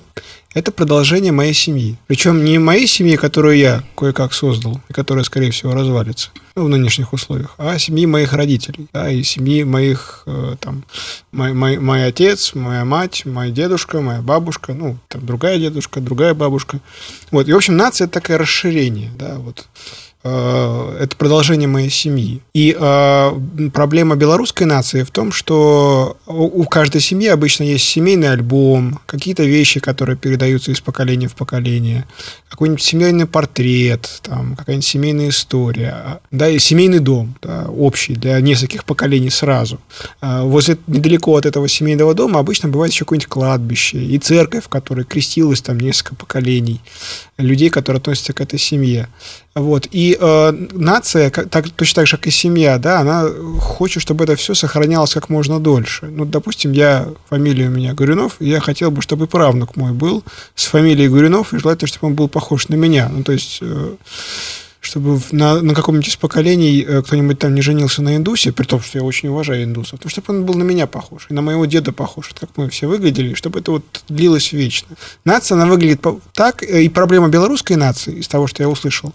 это 0.55 0.71
продолжение 0.71 1.33
моей 1.33 1.53
семьи. 1.53 1.99
Причем 2.07 2.45
не 2.45 2.59
моей 2.59 2.87
семьи, 2.87 3.17
которую 3.17 3.59
я 3.59 3.83
кое-как 3.97 4.33
создал, 4.33 4.81
и 4.89 4.93
которая, 4.93 5.25
скорее 5.25 5.51
всего, 5.51 5.75
развалится 5.75 6.31
ну, 6.55 6.65
в 6.65 6.69
нынешних 6.69 7.13
условиях, 7.13 7.55
а 7.59 7.77
семьи 7.79 8.07
моих 8.07 8.33
родителей, 8.33 8.87
да, 8.93 9.11
и 9.11 9.23
семьи 9.25 9.65
моих, 9.65 10.23
э, 10.27 10.55
там, 10.61 10.85
мой, 11.33 11.53
мой, 11.53 11.79
мой 11.79 12.07
отец, 12.07 12.55
моя 12.55 12.85
мать, 12.85 13.27
моя 13.27 13.51
дедушка, 13.51 14.01
моя 14.01 14.23
бабушка, 14.23 14.73
ну, 14.73 14.97
там, 15.09 15.27
другая 15.27 15.59
дедушка, 15.59 16.01
другая 16.01 16.35
бабушка. 16.35 16.79
Вот, 17.33 17.49
и, 17.49 17.53
в 17.53 17.57
общем, 17.57 17.77
нация– 17.77 18.05
это 18.07 18.21
такое 18.21 18.39
расширение, 18.39 19.11
да, 19.19 19.35
вот. 19.37 19.67
Э, 20.27 20.97
это 21.01 21.17
продолжение 21.17 21.69
моей 21.69 21.91
семьи. 21.91 22.41
И 22.55 22.75
э, 22.79 23.33
проблема 23.75 24.17
белорусской 24.17 24.67
нации 24.67 25.03
в 25.03 25.11
том, 25.11 25.33
что 25.33 26.17
у 26.27 26.65
каждой 26.65 27.03
семьи 27.03 27.29
обычно 27.29 27.65
есть 27.65 27.85
семейный 27.85 28.31
альбом, 28.31 29.01
какие-то 29.05 29.43
вещи, 29.43 29.81
которые 29.81 30.17
передаются 30.17 30.73
из 30.73 30.81
поколения 30.81 31.29
в 31.29 31.35
поколение, 31.35 32.07
какой-нибудь 32.49 32.83
семейный 32.83 33.27
портрет, 33.27 34.21
там, 34.23 34.57
какая-нибудь 34.57 34.87
семейная 34.87 35.29
история, 35.29 36.21
да, 36.31 36.49
и 36.49 36.59
семейный 36.59 37.01
дом, 37.01 37.35
да, 37.43 37.67
общий 37.67 38.15
для 38.15 38.41
нескольких 38.41 38.85
поколений 38.85 39.31
сразу. 39.31 39.79
Э, 40.23 40.41
возле 40.43 40.79
недалеко 40.87 41.37
от 41.37 41.45
этого 41.45 41.69
семейного 41.69 42.15
дома 42.15 42.41
обычно 42.41 42.71
бывает 42.71 42.93
еще 42.93 43.05
какое-нибудь 43.05 43.29
кладбище 43.29 43.99
и 43.99 44.19
церковь, 44.19 44.65
в 44.65 44.69
которой 44.69 45.05
крестилось 45.05 45.61
там 45.61 45.79
несколько 45.79 46.15
поколений 46.15 46.81
людей, 47.37 47.69
которые 47.69 47.99
относятся 47.99 48.33
к 48.33 48.41
этой 48.41 48.59
семье. 48.59 49.09
Вот. 49.55 49.87
И 49.93 50.17
э, 50.21 50.53
нация, 50.73 51.31
так, 51.31 51.71
точно 51.71 52.03
так 52.03 52.07
же, 52.09 52.17
как 52.17 52.27
и 52.27 52.31
семья, 52.31 52.79
да, 52.79 53.01
она 53.01 53.29
хочет, 53.61 54.03
чтобы 54.03 54.25
это 54.25 54.35
все 54.35 54.55
сохранялось 54.55 55.15
как 55.15 55.29
можно 55.29 55.61
дольше. 55.61 56.07
Ну, 56.07 56.25
допустим, 56.25 56.73
я, 56.73 57.09
фамилия 57.29 57.69
у 57.69 57.71
меня 57.71 57.95
Горюнов, 57.95 58.37
я 58.41 58.59
хотел 58.61 58.91
бы, 58.91 59.01
чтобы 59.01 59.29
правнук 59.29 59.77
мой 59.77 59.93
был 59.93 60.25
с 60.57 60.67
фамилией 60.67 61.09
Горюнов, 61.09 61.55
и 61.55 61.59
желательно, 61.59 61.87
чтобы 61.87 62.09
он 62.09 62.15
был 62.15 62.29
похож 62.29 62.69
на 62.69 62.75
меня. 62.75 63.09
Ну, 63.09 63.23
то 63.23 63.33
есть... 63.33 63.59
Э, 63.63 63.95
чтобы 64.85 65.21
на, 65.33 65.61
на 65.61 65.75
каком-нибудь 65.75 66.09
из 66.09 66.17
поколений 66.17 66.85
э, 66.87 67.03
кто-нибудь 67.03 67.39
там 67.39 67.55
не 67.55 67.63
женился 67.63 68.03
на 68.03 68.17
индусе, 68.17 68.53
при 68.53 68.65
том, 68.65 68.81
что 68.81 68.99
я 68.99 69.05
очень 69.05 69.29
уважаю 69.29 69.65
индусов, 69.65 70.01
то 70.01 70.09
чтобы 70.09 70.35
он 70.35 70.45
был 70.45 70.55
на 70.55 70.63
меня 70.63 70.87
похож, 70.87 71.27
и 71.31 71.35
на 71.35 71.43
моего 71.43 71.65
деда 71.65 71.93
похож, 71.93 72.31
как 72.39 72.51
мы 72.57 72.69
все 72.71 72.87
выглядели, 72.87 73.35
чтобы 73.35 73.61
это 73.61 73.73
вот 73.73 73.85
длилось 74.09 74.53
вечно. 74.53 74.97
Нация, 75.25 75.57
она 75.57 75.67
выглядит 75.67 76.05
так, 76.33 76.63
э, 76.63 76.83
и 76.83 76.89
проблема 76.89 77.29
белорусской 77.29 77.77
нации, 77.77 78.17
из 78.17 78.29
того, 78.29 78.47
что 78.47 78.63
я 78.63 78.69
услышал, 78.69 79.13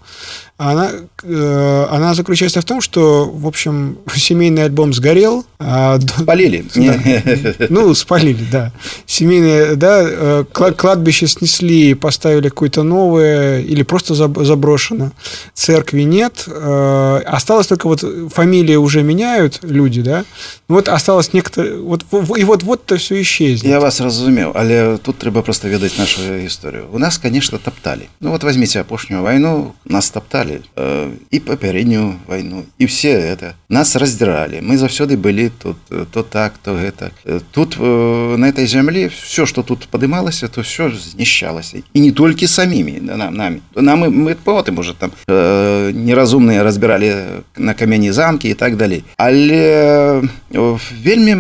она, 0.60 0.91
э, 1.24 1.88
она 1.89 2.13
заключается 2.13 2.62
в 2.62 2.65
том, 2.65 2.82
что, 2.82 3.26
в 3.26 3.48
общем, 3.48 3.98
семейный 4.15 4.65
альбом 4.65 4.93
сгорел. 4.93 5.45
А, 5.60 6.00
спалили. 6.00 6.65
Да. 6.76 7.67
Ну, 7.69 7.93
спалили, 7.93 8.45
да. 8.52 8.72
Семейное, 9.06 9.76
да, 9.76 10.43
кладбище 10.54 11.28
снесли, 11.28 11.93
поставили 11.93 12.50
какое-то 12.50 12.84
новое, 12.84 13.62
или 13.62 13.84
просто 13.84 14.15
заброшено 14.15 15.12
церкви 15.54 16.02
нет, 16.02 16.45
э, 16.48 17.22
осталось 17.26 17.67
только 17.67 17.88
вот 17.88 18.04
фамилии 18.34 18.76
уже 18.76 19.04
меняют 19.04 19.60
люди, 19.62 20.02
да, 20.02 20.26
ну 20.67 20.76
вот 20.76 20.89
осталось 20.89 21.34
некоторые, 21.34 21.78
вот, 21.78 22.06
и 22.38 22.43
вот 22.43 22.63
вот 22.63 22.84
это 22.86 22.98
все 22.98 23.22
исчезнет. 23.22 23.69
Я 23.69 23.80
вас 23.80 24.00
разумеў, 24.00 24.52
але 24.56 24.98
тут 24.98 25.19
трэба 25.19 25.41
просто 25.41 25.67
ведаць 25.67 25.98
нашу 25.98 26.22
историю. 26.45 26.88
У 26.91 26.98
нас, 26.98 27.17
конечно, 27.17 27.60
топтали. 27.60 28.10
Ну 28.19 28.32
вот 28.32 28.43
возьмите 28.43 28.80
апошнюю 28.80 29.22
войну, 29.22 29.76
нас 29.86 30.10
топтали, 30.10 30.49
э, 30.76 31.12
и 31.32 31.40
папярэднюю 31.40 32.20
войну, 32.28 32.66
и 32.78 32.86
все 32.86 33.12
это. 33.12 33.56
Нас 33.70 33.96
раздирали, 33.96 34.60
мы 34.62 34.78
заўсёды 34.78 35.18
были 35.18 35.52
тут, 35.62 35.78
то 36.12 36.24
так, 36.24 36.58
то 36.64 36.78
это. 36.78 37.12
Тут 37.52 37.78
э, 37.80 38.36
на 38.38 38.46
этой 38.46 38.66
земле 38.68 39.10
все, 39.10 39.46
что 39.46 39.64
тут 39.64 39.88
подымалось, 39.88 40.44
то 40.54 40.62
все 40.62 40.90
знищалось. 40.92 41.76
И 41.94 42.00
не 42.00 42.12
только 42.12 42.48
самими, 42.48 43.00
да, 43.02 43.30
нами. 43.32 43.62
Нам, 43.76 44.00
мы, 44.00 44.10
мы 44.10 44.36
потым 44.36 44.80
уже 44.80 44.94
там 44.94 45.12
э, 45.28 45.92
неразумныя 45.94 46.64
разбіралі 46.64 47.16
на 47.58 47.74
камяні 47.74 48.12
замкі 48.12 48.50
і 48.50 48.54
так 48.54 48.76
далей 48.76 49.04
але 49.18 50.22
вельмі 51.04 51.36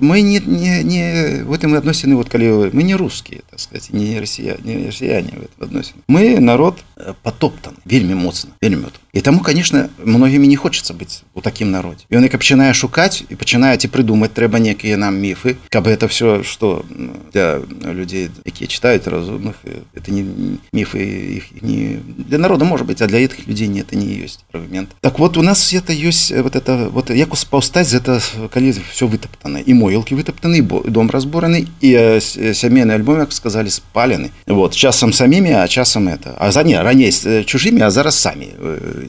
мы 0.00 0.22
не 0.22 0.40
не 0.46 0.82
не 0.84 1.02
в 1.44 1.52
этом 1.52 1.74
адносіны 1.74 2.14
вот 2.14 2.28
калі 2.28 2.70
мы 2.72 2.82
не 2.82 2.94
русские 2.94 3.42
так 3.50 3.60
сказать 3.60 3.90
не 3.92 4.20
россия 4.20 4.56
не 4.64 4.86
россияне 4.86 5.32
адносіны 5.60 6.00
мы 6.08 6.40
народ 6.40 6.84
потоптан 7.22 7.72
вельмі 7.84 8.14
моцна 8.14 8.45
вельмі 8.61 8.85
і 9.13 9.21
таму 9.21 9.39
конечно 9.39 9.89
многімі 10.03 10.47
не 10.47 10.55
хочется 10.55 10.93
быць 10.93 11.23
у 11.33 11.41
такім 11.41 11.71
народе 11.71 12.07
ён 12.11 12.23
і 12.23 12.31
пачынае 12.31 12.71
шукаць 12.73 13.23
і 13.27 13.35
пачынае 13.35 13.75
ці 13.75 13.91
прыдумаць 13.91 14.31
трэба 14.31 14.59
некія 14.59 14.95
нам 14.97 15.19
міфы 15.19 15.57
каб 15.69 15.87
это 15.87 16.07
все 16.07 16.43
что 16.43 16.85
для 17.33 17.59
людзей 17.83 18.29
якія 18.45 18.67
читают 18.67 19.07
разумных 19.07 19.59
это 19.93 20.11
не 20.11 20.23
міфы 20.71 20.99
их 21.37 21.61
не 21.61 21.99
для 22.17 22.37
народа 22.37 22.65
может 22.65 22.87
быть 22.87 23.01
а 23.01 23.07
для 23.07 23.19
этих 23.19 23.47
людей 23.47 23.67
не 23.67 23.81
это 23.81 23.95
не 23.95 24.07
есть 24.07 24.45
аргумент 24.53 24.89
так 25.01 25.19
вот 25.19 25.37
у 25.37 25.43
нас 25.43 25.73
это 25.73 25.91
ёсць 25.91 26.31
вот 26.31 26.55
это 26.55 26.89
вот 26.89 27.09
як 27.09 27.35
паўстаць 27.51 27.93
это 27.93 28.21
калі 28.47 28.71
все 28.91 29.05
вытаптаны 29.05 29.63
і 29.65 29.73
могілкі 29.73 30.15
вытаптаны 30.15 30.61
бо 30.61 30.83
дом 30.87 31.11
разбураны 31.11 31.67
і 31.81 32.19
сямейны 32.55 32.91
альбом 32.95 33.19
як 33.19 33.33
сказали 33.33 33.67
спалены 33.67 34.31
вот 34.47 34.75
часам 34.75 35.11
самімі 35.11 35.51
а 35.51 35.67
часам 35.67 36.07
это 36.07 36.35
а 36.39 36.51
за 36.51 36.63
не 36.63 36.81
раней 36.81 37.11
чужымі 37.43 37.81
а 37.81 37.91
зараз 37.91 38.15
самі 38.35 38.47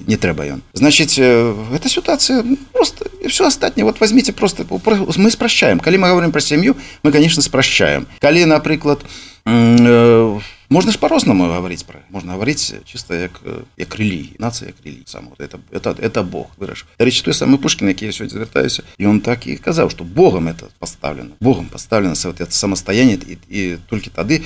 не 0.07 0.17
трэба 0.17 0.47
ён 0.47 0.63
значит 0.73 1.19
эта 1.19 1.89
ситуация 1.89 2.45
просто 2.73 3.07
все 3.29 3.47
астатніе 3.47 3.85
вот 3.85 4.01
возьмите 4.01 4.33
просто 4.33 4.65
мы 4.65 5.31
спрашчаем 5.31 5.81
калі 5.81 5.99
мы 5.99 6.09
говорим 6.09 6.33
про 6.33 6.41
сям'ю 6.41 6.77
мы 7.03 7.13
конечно 7.13 7.43
спрашчаем 7.43 8.07
калі 8.21 8.45
напрыклад 8.47 9.01
в 9.45 10.43
Можно 10.73 10.93
ж 10.93 10.99
по-розному 10.99 11.45
говорить 11.45 11.85
про 11.85 12.01
можно 12.11 12.33
говорить 12.33 12.75
чисто 12.85 13.15
як 13.15 13.41
як 13.77 13.97
релігії 13.97 14.37
нація 14.39 14.69
як 14.69 14.77
релігія 14.85 15.05
сам 15.07 15.29
это 15.39 15.59
это 15.71 15.95
это 16.01 16.23
Бог 16.23 16.47
выраш 16.59 16.87
речь 16.99 17.21
той 17.23 17.35
самый 17.35 17.59
Пушкин 17.59 17.89
які 17.89 18.07
я 18.07 18.13
сьогодні 18.13 18.37
звертаюся 18.37 18.83
і 18.99 19.07
он 19.07 19.21
так 19.21 19.47
і 19.47 19.57
казав 19.57 19.91
что 19.91 20.05
Богом 20.05 20.49
это 20.49 20.65
поставлено 20.79 21.31
Богом 21.41 21.67
поставлено 21.67 22.15
вот 22.25 22.41
это 22.41 22.51
самостояние 22.51 23.17
и, 23.17 23.39
и 23.51 23.79
только 23.87 24.11
тады 24.11 24.41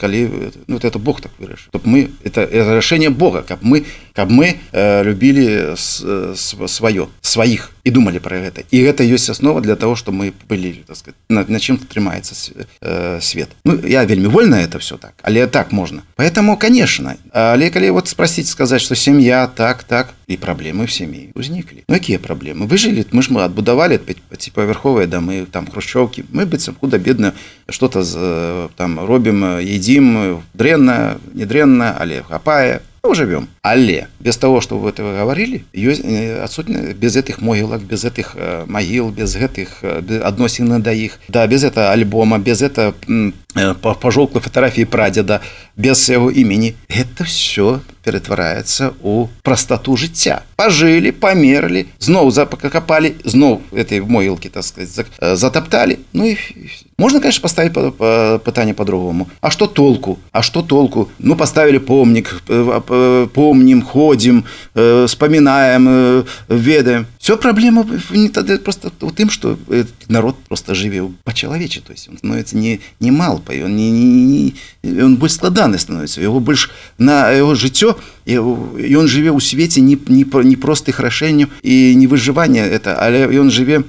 калі 0.00 0.30
ну 0.66 0.74
вот 0.76 0.84
это 0.84 0.98
Бог 0.98 1.20
так 1.20 1.32
выраш 1.38 1.68
чтобы 1.70 1.84
мы 1.84 2.08
это, 2.24 2.40
это 2.40 2.76
решение 2.76 3.10
Бога 3.10 3.42
как 3.42 3.58
мы 3.62 3.84
как 4.13 4.29
мы 4.29 4.57
э, 4.71 5.03
любили 5.03 5.75
с, 5.75 6.01
с, 6.35 6.55
свое 6.67 7.09
своих 7.21 7.71
и 7.83 7.89
думали 7.89 8.19
про 8.19 8.37
это 8.37 8.63
и 8.71 8.79
это 8.79 9.03
есть 9.03 9.29
основа 9.29 9.61
для 9.61 9.75
того 9.75 9.95
что 9.95 10.11
мы 10.11 10.33
были 10.49 10.83
так 10.87 11.15
на, 11.29 11.45
на 11.47 11.59
чем 11.59 11.77
трымается 11.77 12.35
э, 12.81 13.19
свет 13.21 13.49
ну 13.63 13.79
я 13.87 14.05
вельмі 14.05 14.27
вольно 14.27 14.55
это 14.55 14.79
все 14.79 14.97
так 14.97 15.13
але 15.23 15.47
так 15.47 15.71
можно. 15.71 16.03
Поэтому, 16.15 16.57
конечно, 16.57 17.13
але 17.31 17.69
калі 17.69 17.89
вот 17.89 18.07
спросить, 18.07 18.47
сказать, 18.47 18.81
что 18.81 18.95
семья 18.95 19.47
так, 19.47 19.83
так, 19.83 20.13
и 20.27 20.37
проблемы 20.37 20.85
в 20.85 20.91
семье 20.91 21.29
возникли. 21.35 21.83
Ну, 21.87 21.95
какие 21.95 22.17
проблемы? 22.17 22.65
Вы 22.67 22.77
жили, 22.77 23.05
мы 23.11 23.21
же 23.21 23.31
мы 23.31 23.43
отбудовали 23.43 23.97
пятиповерховые 23.97 25.07
домы, 25.07 25.45
там, 25.51 25.67
хрущевки, 25.67 26.25
мы, 26.31 26.45
быцем, 26.45 26.75
худо-бедно 26.79 27.33
что-то 27.69 28.69
там 28.75 28.99
робим, 28.99 29.59
едим, 29.59 30.43
дренно, 30.53 31.19
не 31.33 31.45
дренно, 31.45 31.95
але 31.99 32.23
хапая, 32.23 32.81
ну, 33.03 33.13
живем. 33.15 33.47
Але 33.61 34.07
без 34.19 34.37
того, 34.37 34.61
что 34.61 34.77
вы 34.77 34.89
это 34.89 35.03
говорили, 35.03 35.65
отсутствие 36.41 36.93
без 36.93 37.15
этих 37.15 37.41
могилок, 37.41 37.81
без 37.81 38.05
этих 38.05 38.35
могил, 38.65 39.09
без 39.09 39.35
этих 39.35 39.83
относин 39.83 40.81
до 40.81 40.93
их, 40.93 41.19
да, 41.27 41.45
без 41.47 41.63
этого 41.63 41.91
альбома, 41.91 42.39
без 42.39 42.61
этого 42.61 42.95
пожелклой 44.00 44.42
фотографии 44.42 44.84
прадеда, 44.84 45.40
без 45.76 46.08
его 46.08 46.30
имени, 46.30 46.76
это 46.88 47.24
все 47.24 47.80
ператвараецца 48.08 48.94
у 49.02 49.28
прастату 49.44 49.92
жыцця 50.00 50.40
пажылі 50.56 51.12
памерлі 51.12 51.84
зноў 52.00 52.30
запакапалі 52.32 53.12
зноў 53.24 53.60
этой 53.76 54.00
могілкі 54.00 54.48
так 54.48 54.64
сказать 54.64 55.04
затапталі 55.20 55.98
ну 56.16 56.24
і 56.32 56.36
можно 56.96 57.20
конечно 57.20 57.42
поставить 57.42 57.74
пытанне 57.74 58.72
по-другому 58.72 59.28
а 59.40 59.50
что 59.50 59.66
толку 59.66 60.18
а 60.32 60.42
что 60.42 60.62
толку 60.62 61.08
ну 61.18 61.36
поставили 61.36 61.78
помнік 61.78 62.42
помнім 63.34 63.82
ходзім 63.82 64.44
вспоминаем 65.04 66.24
ведаем 66.48 67.06
все 67.23 67.37
проблема 67.37 67.87
просто 68.65 68.91
у 68.99 69.11
тым 69.11 69.29
что 69.29 69.57
народ 70.09 70.37
просто 70.49 70.75
жыве 70.75 71.09
по-чалавече 71.23 71.79
то 71.79 71.93
есть 71.93 72.09
он 72.09 72.17
становится 72.17 72.57
не 72.57 72.81
не 72.99 73.11
мал 73.11 73.39
па 73.39 73.53
ён 73.53 73.73
не, 73.77 73.91
не, 73.91 74.55
не 74.83 75.01
он 75.01 75.15
больш 75.15 75.35
складаны 75.35 75.79
становится 75.79 76.19
его 76.19 76.41
больш 76.41 76.69
на 76.97 77.29
его 77.29 77.55
жыццё 77.55 77.97
і 78.24 78.34
ён 78.38 79.08
жыве 79.08 79.30
ў 79.32 79.40
свеце 79.40 79.80
не, 79.80 79.96
не, 80.08 80.24
не 80.24 80.56
простых 80.56 81.00
рашэнняў 81.00 81.48
і 81.62 81.94
не 81.96 82.06
выжывання 82.06 82.64
это 82.64 82.96
але 83.00 83.26
ён 83.28 83.50
жыве 83.50 83.84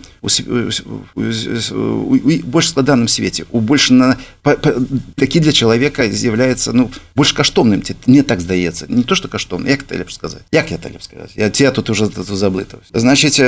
больш 2.43 2.69
складаным 2.69 3.07
свеце 3.07 3.45
у 3.51 3.59
больш 3.59 3.89
на 3.89 4.17
такі 5.15 5.39
для 5.39 5.51
чалавека 5.51 6.07
з'яўляецца 6.07 6.71
ну 6.73 6.91
больш 7.15 7.33
каштоўным 7.33 7.81
ці 7.81 7.95
мне 8.07 8.23
так 8.23 8.41
здаецца 8.41 8.85
не 8.89 9.03
то 9.03 9.15
что 9.15 9.27
каштоўна 9.27 9.69
як 9.69 9.83
ты 9.83 9.97
лепш 9.97 10.15
сказаць 10.15 10.43
як 10.51 10.71
я 10.71 10.79
леп 10.83 11.03
сказаць 11.03 11.31
я 11.35 11.49
тебя 11.49 11.71
тут 11.71 11.89
уже 11.89 12.07
заблытаў 12.07 12.79
значит 12.93 13.39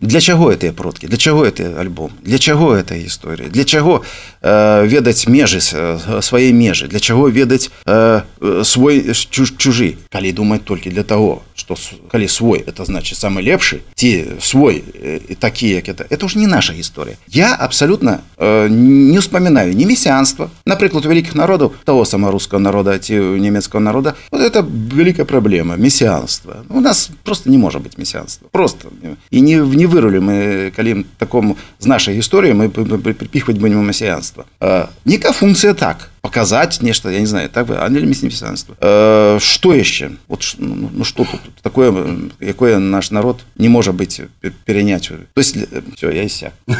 для 0.00 0.20
чаго 0.20 0.50
гэтыя 0.52 0.72
продкі 0.72 1.06
для 1.06 1.16
чаго 1.18 1.44
это 1.44 1.80
альбом 1.80 2.12
для 2.22 2.38
чаго 2.38 2.74
эта 2.74 2.96
гісторыя 2.96 3.48
для 3.48 3.64
чаго 3.64 4.04
э, 4.42 4.86
ведаць 4.86 5.26
межы 5.26 5.60
свае 5.60 6.52
межы 6.52 6.88
для 6.88 7.00
чаго 7.00 7.28
ведаць 7.28 7.70
э, 7.86 8.22
свой 8.64 9.14
чуж, 9.40 9.56
чужы 9.56 9.96
калі 10.12 10.32
думаць 10.32 10.64
толькі 10.64 10.90
для 10.90 11.02
того 11.02 11.42
что 11.54 11.76
калі 12.08 12.28
свой 12.28 12.58
это 12.60 12.84
значит 12.84 13.18
самый 13.18 13.42
лепшы 13.42 13.80
ці 13.94 14.24
свой 14.40 14.84
і 15.28 15.34
такі 15.34 15.68
як 15.68 15.88
это 15.88 16.06
это 16.10 16.26
уже 16.26 16.38
не 16.38 16.46
наша 16.46 16.72
гісторыя 16.72 17.16
я 17.28 17.54
абсолютно 17.54 18.20
э, 18.36 18.68
не 18.68 19.18
успоминаю 19.18 19.74
не 19.74 19.86
мессианства 19.86 20.50
напрыклад 20.66 21.06
вялікіх 21.06 21.34
народаў 21.34 21.72
того 21.84 22.04
сама 22.04 22.30
русского 22.30 22.60
народа 22.60 22.98
ці 22.98 23.14
нямецкого 23.14 23.80
народа 23.80 24.14
вот 24.30 24.42
это 24.42 24.64
великая 24.94 25.24
проблема 25.24 25.76
мессианства 25.76 26.64
у 26.70 26.80
нас 26.80 27.10
просто 27.24 27.50
не 27.50 27.58
может 27.58 27.82
быть 27.82 27.98
мессианства 27.98 28.48
просто 28.52 28.88
і 29.30 29.42
не 29.42 29.56
не 29.56 29.86
вырули 29.86 30.20
мы 30.20 30.70
калі 30.76 31.04
такому 31.18 31.56
з 31.80 31.86
нашай 31.86 32.14
гісторыі 32.16 32.52
мы 32.52 32.68
припихваць 32.68 33.58
будем 33.58 33.86
мессианства 33.86 34.44
э, 34.60 34.86
нека 35.04 35.32
функция 35.32 35.74
так 35.74 36.10
показать 36.20 36.82
нешта 36.82 37.10
я 37.10 37.20
не 37.20 37.26
знаю 37.26 37.48
так 37.48 37.68
вы 37.68 37.76
анельміснепісанства 37.76 38.76
э, 38.80 39.38
что 39.40 39.74
яшчэ 39.74 40.10
вот 40.28 40.56
ну, 40.58 40.90
ну 40.92 41.04
что 41.04 41.24
тут 41.24 41.40
такое 41.62 42.18
якое 42.40 42.78
наш 42.78 43.10
народ 43.10 43.44
не 43.56 43.68
можа 43.68 43.92
быть 43.92 44.20
перенять 44.64 45.08
то 45.08 45.40
есть 45.40 45.56
все 45.96 46.10
я 46.10 46.28
ся 46.28 46.52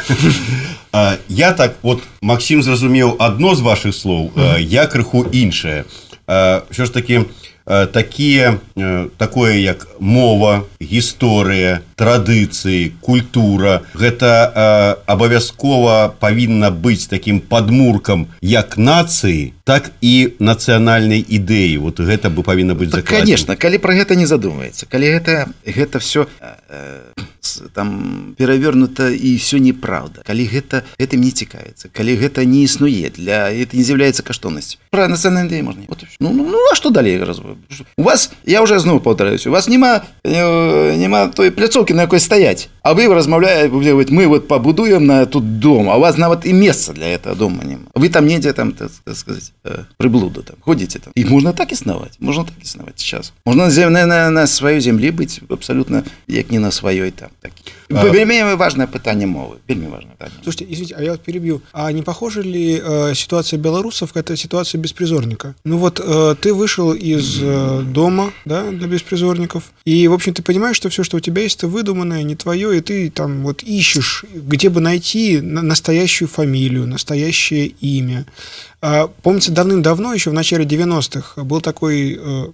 я 1.28 1.52
так 1.52 1.76
вот 1.82 2.02
Максим 2.20 2.62
зразумеў 2.62 3.16
одно 3.18 3.54
з 3.54 3.60
ваших 3.60 3.94
слоў 3.94 4.32
я 4.58 4.86
крыху 4.86 5.26
іншае 5.32 5.84
що 6.70 6.84
ж 6.84 6.92
таки 6.92 7.24
такія 7.65 8.59
такое 9.17 9.61
як 9.61 9.87
мова 9.99 10.65
гісторыя 10.81 11.81
традыцыі 11.95 12.91
культура. 13.01 13.81
Гэта 13.93 14.99
абавязкова 15.05 16.13
павінна 16.19 16.71
быць 16.71 17.07
таким 17.07 17.39
подмуркам 17.39 18.27
як 18.41 18.77
нацыі 18.77 19.53
так 19.63 19.91
і 20.01 20.35
нацыянальнай 20.39 21.21
ідэі. 21.21 21.77
Вот 21.77 21.99
гэта 21.99 22.29
бы 22.29 22.43
павінна 22.43 22.73
быць 22.73 22.91
так, 22.91 23.05
конечно 23.05 23.55
калі 23.55 23.77
про 23.77 23.93
гэта 23.93 24.15
не 24.15 24.25
задумваецца 24.25 24.89
калі 24.89 25.11
гэта 25.17 25.47
гэта 25.65 25.99
все 25.99 26.27
э, 26.41 26.99
там 27.73 28.35
перавернута 28.37 29.09
і 29.09 29.35
все 29.35 29.59
неправда. 29.59 30.21
Калі 30.27 30.45
гэта 30.47 30.83
гэтым 30.99 31.21
не 31.25 31.31
цікавіцца. 31.31 31.89
Калі 31.93 32.15
гэта 32.15 32.45
не 32.45 32.63
існуе 32.63 33.09
для 33.09 33.51
это 33.51 33.77
не 33.77 33.83
з'яўляецца 33.83 34.23
каштоўнасць 34.23 34.77
про 34.91 35.07
нацыянальныя 35.07 35.63
можна 35.63 35.83
вот, 35.87 36.03
ну, 36.19 36.33
ну, 36.33 36.43
ну 36.51 36.57
а 36.71 36.75
что 36.75 36.89
далей 36.89 37.17
раз 37.17 37.39
у 37.39 38.03
вас 38.03 38.31
я 38.45 38.61
уже 38.61 38.77
зноў 38.79 38.99
паўтараюсь 38.99 39.47
у 39.47 39.51
вас 39.51 39.69
няма 39.69 40.03
э, 40.23 40.95
няма 40.97 41.27
той 41.27 41.51
пляцоўкі 41.51 41.93
на 41.93 42.01
якой 42.01 42.19
стаять 42.19 42.69
а 42.83 42.93
вы 42.93 43.07
размаўляе 43.07 43.69
мы 43.69 44.27
вот 44.27 44.47
пабудуем 44.47 45.05
на 45.05 45.25
тут 45.25 45.59
дом 45.59 45.89
а 45.89 45.95
у 45.97 46.01
вас 46.01 46.17
нават 46.17 46.45
і 46.45 46.53
месца 46.53 46.93
для 46.93 47.13
этого 47.13 47.35
дома 47.35 47.63
няма. 47.63 47.87
Вы 47.95 48.09
там 48.09 48.27
недзе 48.27 48.53
там 48.53 48.73
так 48.73 48.91
сказать 49.15 49.53
э, 49.63 49.85
приблуда 49.97 50.41
там 50.41 50.57
ходите 50.59 50.99
там. 50.99 51.13
І 51.15 51.25
можна 51.25 51.53
так 51.53 51.71
існаваць 51.71 52.17
можна 52.19 52.43
так 52.43 52.55
існаваць 52.61 52.99
сейчас. 52.99 53.33
Можна 53.45 53.69
на, 53.89 54.05
на, 54.05 54.29
на 54.29 54.43
сваёй 54.43 54.81
землі 54.81 55.11
быць 55.11 55.39
абсолютно 55.49 56.03
як 56.27 56.51
не 56.51 56.59
на 56.59 56.71
сваёй 56.71 57.11
там 57.11 57.29
так 57.41 57.51
а... 57.89 58.09
вельмі 58.09 58.55
важное 58.55 58.87
пытанне 58.87 59.25
мовы 59.25 59.57
вельмі 59.67 59.87
важное 59.87 60.15
пытанне. 60.17 60.43
слушайте 60.43 60.65
извините 60.71 60.95
а 60.97 61.01
я 61.03 61.11
вот 61.11 61.21
перебью. 61.21 61.61
А 61.73 61.91
не 61.91 62.03
похожа 62.03 62.41
ли 62.41 62.81
э, 62.83 63.15
ситуация 63.15 63.57
белорусов 63.59 64.15
это 64.15 64.37
ситуация 64.37 64.79
беспризорника 64.79 65.55
ну 65.63 65.77
вот 65.77 65.99
э, 65.99 66.35
ты 66.39 66.53
вышел 66.53 66.93
из 66.93 67.39
э, 67.41 67.81
дома 67.81 68.31
да 68.45 68.69
для 68.71 68.87
беспризорников 68.87 69.71
и 69.85 70.07
в 70.07 70.13
общем 70.13 70.33
ты 70.33 70.43
понимаешь 70.43 70.75
что 70.75 70.89
все 70.89 71.03
что 71.03 71.17
у 71.17 71.19
тебя 71.19 71.41
есть 71.41 71.57
это 71.57 71.67
выдуманное 71.67 72.23
не 72.23 72.35
твое 72.35 72.77
и 72.77 72.81
ты 72.81 73.09
там 73.09 73.43
вот 73.43 73.63
ищешь 73.63 74.25
где 74.33 74.69
бы 74.69 74.79
найти 74.79 75.41
настоящую 75.41 76.27
фамилию 76.27 76.87
настоящее 76.87 77.67
имя. 77.67 78.25
а, 78.25 78.70
помните 79.21 79.51
давным-давно 79.51 80.13
еще 80.13 80.31
в 80.31 80.33
начале 80.33 80.65
90-х 80.65 81.43
был 81.43 81.61
такой 81.61 82.19
э, 82.19 82.51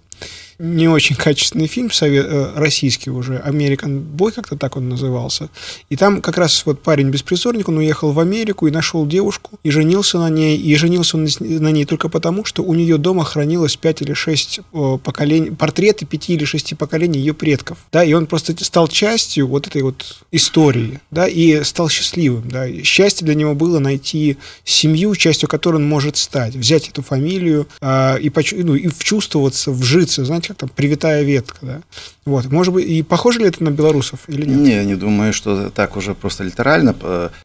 не 0.60 0.88
очень 0.88 1.16
качественный 1.16 1.68
фильм 1.68 1.92
совет, 1.92 2.26
э, 2.28 2.54
российский 2.56 3.12
уже, 3.12 3.44
American 3.46 4.04
Boy, 4.04 4.32
как-то 4.32 4.58
так 4.58 4.76
он 4.76 4.90
назывался. 4.90 5.50
И 5.90 5.96
там 5.96 6.22
как 6.22 6.38
раз 6.38 6.66
вот 6.66 6.82
парень-беспризорник, 6.82 7.70
он 7.70 7.78
уехал 7.78 8.12
в 8.12 8.20
Америку 8.20 8.66
и 8.66 8.72
нашел 8.72 9.06
девушку, 9.06 9.60
и 9.64 9.70
женился 9.70 10.18
на 10.18 10.30
ней. 10.30 10.58
И 10.58 10.76
женился 10.76 11.18
он 11.18 11.28
на 11.40 11.72
ней 11.72 11.86
только 11.86 12.10
потому, 12.10 12.44
что 12.44 12.64
у 12.64 12.74
нее 12.74 12.98
дома 12.98 13.24
хранилось 13.24 13.76
пять 13.76 14.02
или 14.02 14.14
шесть 14.14 14.62
поколений, 15.04 15.52
портреты 15.52 16.06
пяти 16.06 16.34
или 16.34 16.46
шести 16.46 16.74
поколений 16.74 17.20
ее 17.20 17.36
предков. 17.36 17.78
Да, 17.92 18.04
и 18.04 18.14
он 18.14 18.26
просто 18.26 18.56
стал 18.64 18.88
частью 18.88 19.48
вот 19.48 19.68
этой 19.68 19.84
вот 19.84 20.24
истории, 20.32 21.02
да, 21.12 21.28
и 21.28 21.64
стал 21.64 21.90
счастливым, 21.90 22.50
да. 22.50 22.68
И 22.68 22.82
счастье 22.82 23.26
для 23.26 23.36
него 23.36 23.54
было 23.54 23.78
найти 23.78 24.38
семью, 24.64 25.16
частью 25.16 25.48
которой 25.48 25.76
он 25.76 25.88
может 25.88 26.17
стать, 26.18 26.56
взять 26.56 26.90
эту 26.90 27.02
фамилию 27.02 27.68
а, 27.82 28.18
и, 28.18 28.32
ну, 28.64 28.76
и 28.76 28.88
вчувствоваться, 28.88 29.72
вжиться, 29.72 30.26
знаете, 30.26 30.50
как 30.50 30.58
там 30.58 30.70
привитая 30.70 31.24
ветка, 31.24 31.58
да. 31.62 31.82
Вот, 32.26 32.46
может 32.52 32.74
быть, 32.74 32.86
и 32.86 33.04
похоже 33.04 33.40
ли 33.40 33.48
это 33.48 33.64
на 33.64 33.70
белорусов 33.70 34.20
или 34.28 34.46
нет? 34.46 34.60
Не, 34.60 34.86
не 34.86 34.96
думаю, 34.96 35.34
что 35.34 35.70
так 35.70 35.96
уже 35.96 36.14
просто 36.14 36.44
литерально, 36.44 36.94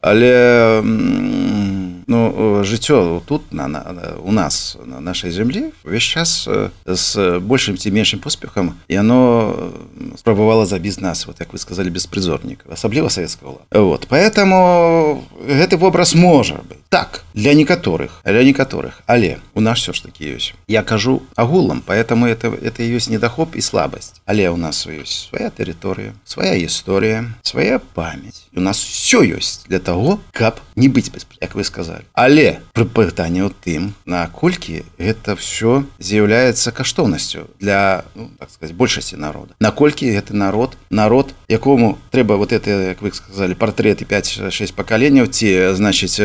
але 0.01 0.81
ну, 2.06 2.62
жыццё 2.64 3.20
тут 3.26 3.52
на, 3.52 3.68
на, 3.68 3.82
у 4.22 4.32
нас 4.32 4.76
на 4.84 5.00
нашай 5.00 5.30
зямлі 5.30 5.72
увесь 5.84 6.02
час 6.02 6.48
з 6.86 7.38
большим 7.38 7.76
ці 7.76 7.90
меншым 7.90 8.20
поспехам 8.20 8.74
яно 8.88 9.72
спрабавала 10.16 10.66
забіць 10.66 11.00
нас 11.00 11.26
вот 11.26 11.40
як 11.40 11.52
вы 11.52 11.58
сказали 11.58 11.90
беспрызорнік 11.90 12.64
асабліва 12.70 13.10
савецкага 13.10 13.64
вот 13.72 14.06
поэтому 14.08 15.24
гэты 15.46 15.76
вобраз 15.76 16.14
можа 16.14 16.60
быть 16.68 16.78
так 16.88 17.24
для 17.34 17.54
некаторых 17.54 18.20
для 18.24 18.44
некаторых 18.44 19.02
але 19.06 19.38
у 19.54 19.60
нас 19.60 19.78
все 19.78 19.92
ж 19.92 20.02
таки 20.02 20.24
ёсць 20.24 20.54
я 20.66 20.82
кажу 20.82 21.22
агулам 21.36 21.82
поэтому 21.86 22.26
это 22.26 22.48
это 22.52 22.82
ёсць 22.82 23.10
недахоп 23.10 23.56
і 23.56 23.60
слабасць 23.60 24.14
але 24.26 24.48
у 24.50 24.56
нас 24.56 24.86
ёсць 24.86 25.28
свая 25.30 25.50
тэрыторыя 25.50 26.14
свая 26.24 26.56
гісторыя 26.56 27.24
свая 27.42 27.78
памяць 27.94 28.48
у 28.56 28.60
нас 28.60 28.78
все 28.78 29.22
ёсць 29.22 29.66
для 29.68 29.78
того 29.78 30.20
каб 30.32 30.60
не 30.76 30.88
быць 30.88 31.10
без 31.10 31.26
як 31.40 31.54
вы 31.54 31.64
сказали 31.64 31.91
Але 32.13 32.59
пры 32.73 32.85
пытанне 32.85 33.45
ў 33.45 33.51
тым 33.53 33.93
наколькі 34.05 34.83
гэта 34.97 35.35
все 35.35 35.83
з'яўляецца 35.99 36.71
каштоўнасцю 36.71 37.47
для 37.59 38.03
ну, 38.15 38.29
так 38.39 38.49
сказать 38.51 38.75
большасці 38.75 39.17
народа. 39.17 39.55
Наколькі 39.59 40.09
гэты 40.11 40.33
народ 40.33 40.77
народ 40.89 41.33
якому 41.47 41.97
трэба 42.11 42.37
вот 42.37 42.51
это 42.51 42.69
як 42.69 43.01
вы 43.01 43.13
сказали 43.13 43.53
партреты 43.53 44.05
5-6 44.05 44.73
пакаленняў 44.73 45.27
ці 45.27 45.73
значыць 45.77 46.19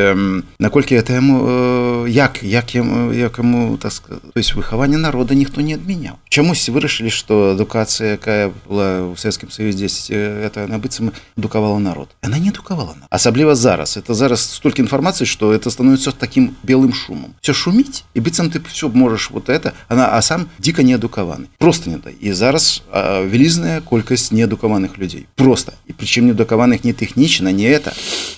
наколькі 0.59 0.95
это 0.97 1.15
яму 1.15 2.07
як 2.07 2.43
як 2.43 2.75
яму 2.75 3.13
якому 3.13 3.77
так 3.77 3.93
сказать, 3.93 4.23
то 4.23 4.39
есть 4.39 4.55
выхаванне 4.55 4.99
народа 4.99 5.35
ніхто 5.35 5.61
не 5.61 5.75
адмяняў. 5.75 6.17
Чамусь 6.29 6.69
вырашылі 6.69 7.11
что 7.11 7.53
адукацыя 7.53 8.19
якая 8.19 8.53
была 8.69 9.03
у 9.09 9.17
Светскім 9.17 9.51
Союзе 9.51 9.89
10 9.89 10.11
это 10.11 10.67
набыццам 10.67 11.13
адукавала 11.37 11.79
народ. 11.79 12.09
Она 12.23 12.39
не 12.39 12.51
адукавала 12.51 12.95
асабліва 13.11 13.55
зараз. 13.55 13.97
Это 13.97 14.15
зараз 14.15 14.41
столько 14.41 14.83
інфармацыі 14.83 15.27
что 15.27 15.53
это 15.58 15.70
становится 15.70 16.12
таким 16.12 16.56
белым 16.64 16.94
шумом 16.94 17.34
все 17.42 17.54
шуміць 17.54 18.04
і 18.14 18.20
быццам 18.20 18.50
ты 18.50 18.62
все 18.72 18.90
можешь 18.90 19.32
вот 19.32 19.50
это 19.50 19.74
она 19.88 20.18
а 20.18 20.22
сам 20.22 20.50
дико 20.60 20.84
неадукаваны 20.84 21.48
просто 21.58 21.90
не 21.90 21.98
дай 21.98 22.16
і 22.20 22.34
зараз 22.34 22.84
вялізная 22.92 23.82
колькасць 23.82 24.32
неадукаваных 24.32 24.98
людзей 24.98 25.26
просто 25.36 25.74
і 25.88 25.94
прычым 25.94 26.28
неадукаваных 26.28 26.84
не 26.84 26.94
тэхнічна 26.94 27.52
не 27.52 27.66
это 27.66 27.94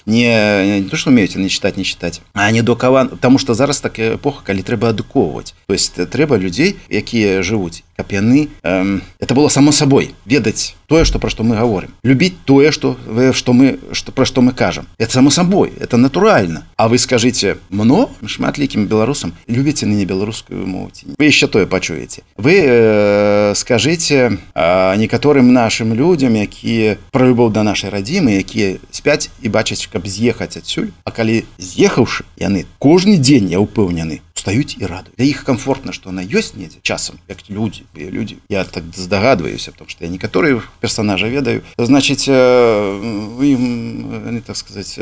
не, 0.05 0.81
не 0.81 0.89
то 0.89 0.97
что 0.97 1.09
умеете 1.09 1.39
не 1.39 1.49
читать 1.49 1.77
не 1.77 1.83
читать 1.83 2.21
а 2.33 2.51
не 2.51 2.61
дукаван 2.61 3.09
потому 3.09 3.37
что 3.37 3.53
зараз 3.53 3.79
такая 3.79 4.15
эпоха 4.15 4.43
калі 4.43 4.61
трэба 4.61 4.89
адукоўваць 4.89 5.53
то 5.67 5.73
есть 5.73 5.95
трэба 5.95 6.37
людзей 6.37 6.75
якія 6.89 7.41
жывуць 7.41 7.83
каб 7.97 8.11
яны 8.11 8.49
эм, 8.63 9.01
это 9.19 9.33
было 9.33 9.47
само 9.47 9.71
сабой 9.71 10.15
ведаць 10.25 10.75
тое 10.87 11.05
что 11.05 11.19
пра 11.19 11.29
што 11.29 11.43
мы 11.43 11.55
говорим 11.57 11.91
любіць 12.03 12.35
тое 12.45 12.71
что 12.71 12.97
вы 13.07 13.33
что 13.33 13.53
мы 13.53 13.79
что 13.91 14.11
пра 14.11 14.25
што 14.25 14.41
мы 14.41 14.51
кажам 14.51 14.87
это 14.97 15.11
само 15.13 15.29
сабой 15.29 15.73
это 15.79 15.97
натуральна 15.97 16.65
А 16.77 16.87
вы 16.89 16.97
скажите 17.10 17.56
мно 17.74 18.06
шматлікім 18.22 18.86
беларусам 18.86 19.32
любіце 19.50 19.82
не 19.82 20.06
беларускую 20.06 20.62
моці 20.62 21.10
вы 21.18 21.26
еще 21.26 21.50
тое 21.50 21.66
пачуеце 21.66 22.22
вы 22.36 22.54
э, 22.62 23.52
скажите 23.58 24.38
э, 24.54 24.94
некаторым 24.94 25.50
нашим 25.50 25.90
людям 25.90 26.38
якія 26.38 27.02
пра 27.10 27.26
любоў 27.26 27.50
да 27.50 27.66
нашай 27.66 27.90
радзімы 27.90 28.38
якія 28.38 28.78
спяць 28.94 29.26
і 29.42 29.50
бачаць 29.50 29.90
каб 29.90 30.06
з'ехаць 30.06 30.54
адсюль 30.54 30.94
А 31.02 31.10
калі 31.10 31.42
з'ехаўшы 31.58 32.30
яны 32.38 32.62
кожны 32.78 33.18
дзень 33.18 33.50
я 33.50 33.58
упэўнены 33.58 34.22
устаюць 34.45 34.77
і 34.77 34.85
рады 34.85 35.09
для 35.17 35.25
іх 35.25 35.43
комфортна 35.43 35.93
что 35.93 36.09
она 36.09 36.21
ёсць 36.21 36.53
недзе 36.53 36.77
часам 36.83 37.17
як 37.27 37.49
люди 37.49 37.81
люди 37.95 38.37
я 38.49 38.63
так 38.63 38.83
здагадваюся 38.93 39.71
потому 39.71 39.89
что 39.89 40.03
я 40.05 40.09
некаторые 40.09 40.61
персонажа 40.79 41.27
ведаю 41.27 41.63
значыць 41.77 42.29
вы 42.29 43.45
ім 43.57 44.41
так 44.45 44.57
сказать 44.57 44.99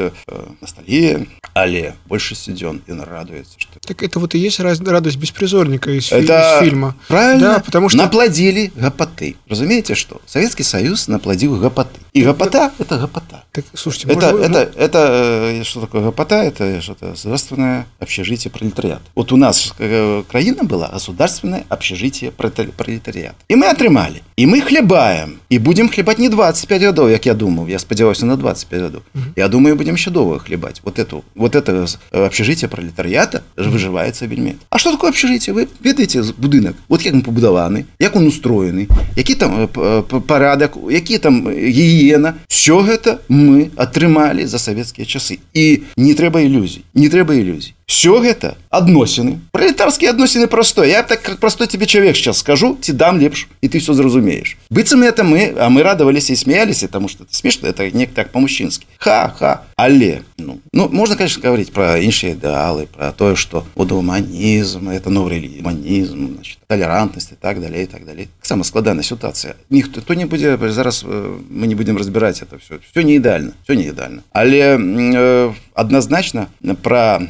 на 0.61 0.67
столе 0.67 1.27
але 1.53 1.93
большасці 2.07 2.55
дзён 2.55 2.79
ён 2.87 3.03
радуецца 3.03 3.59
что 3.59 3.79
так 3.83 4.03
это 4.03 4.19
вот 4.19 4.35
и 4.35 4.39
есть 4.39 4.59
радость 4.59 5.17
беспризорника 5.17 5.91
из, 5.91 6.11
это 6.11 6.39
из 6.39 6.63
фильма 6.63 6.95
правильно 7.07 7.55
да, 7.55 7.59
потому 7.59 7.89
что 7.89 7.97
наплодили 7.97 8.71
гопоты 8.75 9.35
разумеете 9.49 9.95
что 9.95 10.21
Советский 10.25 10.63
Союз 10.63 11.07
наплодил 11.07 11.57
гопоты 11.59 11.99
и 12.13 12.23
гопота 12.23 12.71
это 12.79 12.97
гопота 12.97 13.43
так, 13.51 13.65
слушайте 13.73 14.07
это 14.07 14.31
может, 14.31 14.51
это 14.51 14.71
это 14.77 15.63
что 15.65 15.81
такое 15.81 16.01
гопота 16.01 16.43
это 16.43 16.81
что-то 16.81 17.11
государственное 17.11 17.87
общежитие 17.99 18.51
пролетариат 18.51 19.01
вот 19.15 19.26
вот 19.27 19.31
у 19.31 19.37
нас 19.37 19.73
э, 19.79 20.23
краіна 20.31 20.63
была 20.63 20.89
государственное 20.93 21.63
общежитие 21.69 22.31
пролетариат 22.31 23.35
і 23.49 23.55
мы 23.55 23.65
атрымалі 23.65 24.21
і 24.35 24.47
мы 24.47 24.61
хлебаем 24.61 25.33
і 25.49 25.59
будем 25.59 25.89
хлебать 25.89 26.19
не 26.19 26.29
25 26.29 26.81
гадоў 26.81 27.09
як 27.09 27.25
я 27.25 27.33
думаў 27.33 27.67
я 27.67 27.79
спадзяваўся 27.79 28.25
на 28.25 28.35
25 28.35 28.81
гадоў 28.81 29.01
я 29.35 29.47
думаю 29.47 29.75
будем 29.75 29.95
еще 29.95 30.11
доўга 30.11 30.39
хлебать 30.39 30.81
вот 30.83 30.99
эту 30.99 31.23
вот 31.35 31.55
это 31.55 31.85
э, 32.11 32.25
общежитие 32.25 32.69
пролетариата 32.69 33.43
выживается 33.57 34.25
вельмі 34.25 34.55
А 34.69 34.77
что 34.77 34.91
такое 34.91 35.09
общежитие 35.09 35.53
вы 35.53 35.67
ведаеце 35.83 36.23
будынак 36.37 36.75
вот 36.89 37.01
як 37.01 37.13
он 37.13 37.21
побудаваны 37.21 37.85
як 37.99 38.15
он 38.15 38.27
устроены 38.27 38.87
які 39.15 39.35
там 39.35 39.65
э, 39.65 40.01
парадак 40.03 40.77
які 40.89 41.17
там 41.17 41.49
гіена 41.49 42.33
все 42.47 42.81
гэта 42.81 43.19
мы 43.29 43.69
атрымалі 43.75 44.45
за 44.45 44.59
савецкія 44.59 45.05
часы 45.05 45.39
і 45.53 45.83
не 45.97 46.13
трэба 46.13 46.41
ілюзій 46.41 46.83
не 46.93 47.09
трэба 47.09 47.33
ілюзій 47.33 47.73
все 47.87 48.19
гэта 48.19 48.55
адносіны 48.69 49.39
пролетарскія 49.51 50.11
адносіны 50.11 50.47
простой 50.47 50.89
я 50.89 51.03
так 51.03 51.21
как 51.21 51.39
простой 51.39 51.67
тебе 51.67 51.85
человек 51.85 52.15
сейчас 52.15 52.39
скажу 52.39 52.77
ці 52.81 52.93
дам 52.93 53.19
лепш 53.19 53.47
і 53.61 53.67
ты 53.67 53.79
все 53.79 53.93
зразумеешь 53.93 54.57
быццам 54.69 55.03
это 55.03 55.23
мы 55.23 55.53
а 55.59 55.69
мы 55.69 55.83
радовались 55.83 56.29
і 56.29 56.35
смеялись 56.35 56.81
потому 56.81 57.09
что 57.09 57.23
это 57.23 57.35
смешно 57.35 57.67
это 57.67 57.89
не 57.91 58.05
так 58.05 58.31
по-мужчынски 58.31 58.87
ха-ха 58.97 59.63
але 59.75 60.21
ну, 60.37 60.59
ну 60.73 60.89
можно 60.89 61.15
конечно 61.15 61.43
говорить 61.43 61.71
про 61.73 61.99
іншыя 61.99 62.33
ідэалы 62.33 62.87
про 62.87 63.11
тое 63.11 63.35
что 63.35 63.65
удуманізм 63.75 64.89
это 64.89 65.09
новый 65.09 65.35
религианізм 65.35 66.39
толерантнасць 66.67 67.31
и 67.31 67.35
так 67.35 67.61
далее 67.61 67.83
и 67.83 67.87
так 67.87 68.05
далее 68.05 68.27
самая 68.41 68.63
складаная 68.63 69.03
ситуация 69.03 69.55
ніхто 69.69 70.01
то 70.01 70.13
не 70.13 70.25
будзе 70.25 70.57
зараз 70.57 71.03
мы 71.03 71.67
не 71.67 71.75
будем 71.75 71.97
разбирать 71.97 72.41
это 72.41 72.57
все 72.59 72.79
все 72.91 73.03
не 73.03 73.19
ідэальна 73.19 73.51
все 73.63 73.75
не 73.75 73.91
ідэальна 73.91 74.23
але 74.31 74.77
э, 74.77 75.53
однозначно 75.77 76.47
про 76.81 77.21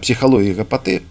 психологію 0.00 0.54
гапаты 0.54 1.02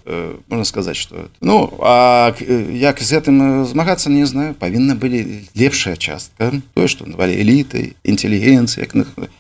можна 0.50 0.66
сказаць 0.66 0.98
что 0.98 1.30
ну 1.42 1.74
а 1.80 2.34
як 2.74 3.02
з 3.02 3.14
гэтым 3.14 3.66
змагацца 3.66 4.10
не 4.10 4.26
знаю 4.26 4.54
павінна 4.54 4.96
былі 4.96 5.46
лепшая 5.56 5.96
частка 5.96 6.52
тое 6.74 6.88
что 6.88 7.06
навалі 7.06 7.34
эліты 7.38 7.96
інтэлігенцыя 8.04 8.88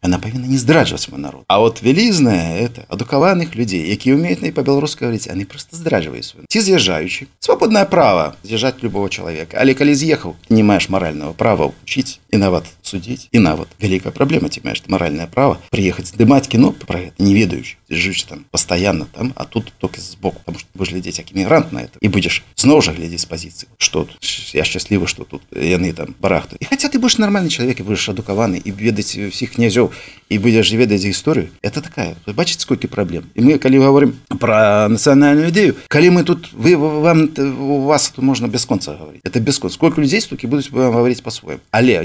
она 0.02 0.19
павінна 0.19 0.47
не 0.47 0.58
здраджваць 0.58 1.10
мой 1.10 1.21
народ 1.21 1.43
А 1.47 1.60
вот 1.60 1.82
вялізная 1.82 2.60
это 2.62 2.86
адукаваных 2.89 3.56
людзей 3.56 3.89
якія 3.89 4.15
умеюць 4.15 4.41
на 4.41 4.52
по-беларуску 4.52 5.06
говорить 5.06 5.28
они 5.28 5.45
просто 5.45 5.75
здраджваюць 5.75 6.36
ці 6.47 6.60
з'язджаючы 6.60 7.28
свободное 7.39 7.86
право 7.86 8.36
з'язджаць 8.43 8.84
любого 8.84 9.10
человека 9.10 9.58
але 9.60 9.73
калі 9.73 9.95
з'ехаў 9.95 10.36
не 10.49 10.63
маеш 10.63 10.89
марального 10.89 11.34
права 11.34 11.71
учить 11.84 12.19
і 12.32 12.38
нават 12.38 12.65
судзіць 12.84 13.30
і 13.32 13.39
нават 13.39 13.67
вялікая 13.82 14.12
праблема 14.12 14.49
ці 14.49 14.62
маеш 14.63 14.84
маральное 14.88 15.28
право 15.28 15.58
приехать 15.69 16.08
здымаць 16.08 16.47
кіно 16.47 16.71
про 16.71 16.99
это 16.99 17.13
не 17.19 17.34
ведаючы 17.34 17.78
жыць 17.89 18.25
там 18.28 18.45
постоянно 18.52 19.06
там 19.06 19.34
а 19.36 19.45
тут 19.45 19.73
только 19.78 20.02
сбоку 20.02 20.41
потому 20.45 20.60
что 20.60 20.69
будешь 20.73 20.93
глядзець 20.93 21.19
як 21.19 21.32
эмігрант 21.32 21.71
на 21.71 21.80
это 21.80 21.97
і 22.02 22.08
будешь 22.08 22.43
зноў 22.56 22.82
жа 22.82 22.93
глядзець 22.93 23.21
з 23.21 23.25
пазіцыі 23.25 23.67
что 23.78 24.08
я 24.54 24.63
счастлівы 24.63 25.08
что 25.08 25.23
тут 25.23 25.41
яны 25.52 25.93
там 25.93 26.15
барахту 26.19 26.58
і 26.60 26.65
хотя 26.65 26.89
ты 26.89 26.99
будешь 26.99 27.17
нормальный 27.17 27.49
человек 27.49 27.80
і 27.80 27.84
будешь 27.84 28.10
адукаваны 28.10 28.62
і 28.63 28.71
ведаць 28.71 29.17
всіх 29.17 29.56
князёў 29.56 29.91
і 30.30 30.38
будешь 30.38 30.71
ведаць 30.71 31.04
гісторыю 31.04 31.49
это 31.62 31.82
такая 31.82 32.15
бачыць 32.28 32.62
сколько 32.62 32.88
праблем 32.88 33.30
і 33.36 33.41
мы 33.41 33.58
калі 33.58 33.80
говорим 33.80 34.13
про 34.39 34.88
нацыянальную 34.89 35.49
ідэю 35.49 35.75
калі 35.88 36.10
мы 36.10 36.23
тут 36.23 36.54
вы 36.54 36.78
вам 36.78 37.30
у 37.38 37.86
вас 37.86 38.10
тут 38.10 38.23
можна 38.23 38.47
бясконца 38.47 38.95
говорить 38.95 39.21
это 39.23 39.39
бескон 39.39 39.69
сколько 39.69 40.02
людзей 40.02 40.21
стукі 40.21 40.47
будуць 40.47 40.69
вам 40.69 40.93
говорить 40.93 41.23
по-своему 41.23 41.62
але 41.71 41.99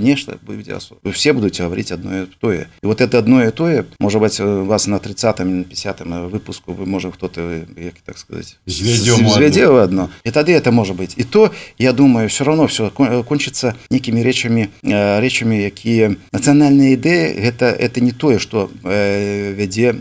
ці 0.70 0.78
асобы 0.78 1.12
все 1.12 1.34
будуць 1.34 1.58
гаварыць 1.58 1.92
одно 1.92 2.24
і 2.24 2.26
тое 2.38 2.70
і 2.84 2.86
вот 2.86 3.02
это 3.02 3.18
одно 3.18 3.42
і 3.44 3.52
тое 3.52 3.86
можа 4.00 4.20
быть 4.20 4.40
вас 4.40 4.88
на 4.88 5.00
30 5.00 5.40
на 5.40 5.64
50 5.64 6.02
выпуску 6.30 6.74
вы 6.74 6.86
можа 6.86 7.10
кто-то 7.10 7.42
як 7.78 7.98
так 8.06 8.18
сказать 8.18 8.58
звядзе 8.66 9.68
одно. 9.68 10.10
і 10.24 10.30
тады 10.32 10.54
это 10.54 10.72
можа 10.72 10.94
быть. 10.94 11.14
І 11.18 11.24
то 11.24 11.52
я 11.78 11.94
думаю 11.94 12.28
все 12.28 12.44
равно 12.44 12.66
все 12.66 12.92
э, 12.96 13.24
кончится 13.24 13.74
некімі 13.90 14.24
речамі 14.24 14.68
э, 14.84 15.20
речамі 15.20 15.58
якія 15.64 16.16
нацыянальныя 16.32 16.94
ідэі 16.94 17.42
гэта 17.42 17.66
это 17.66 18.02
не 18.02 18.12
тое 18.12 18.40
что 18.40 18.70
э, 18.84 19.54
вядзе 19.54 19.96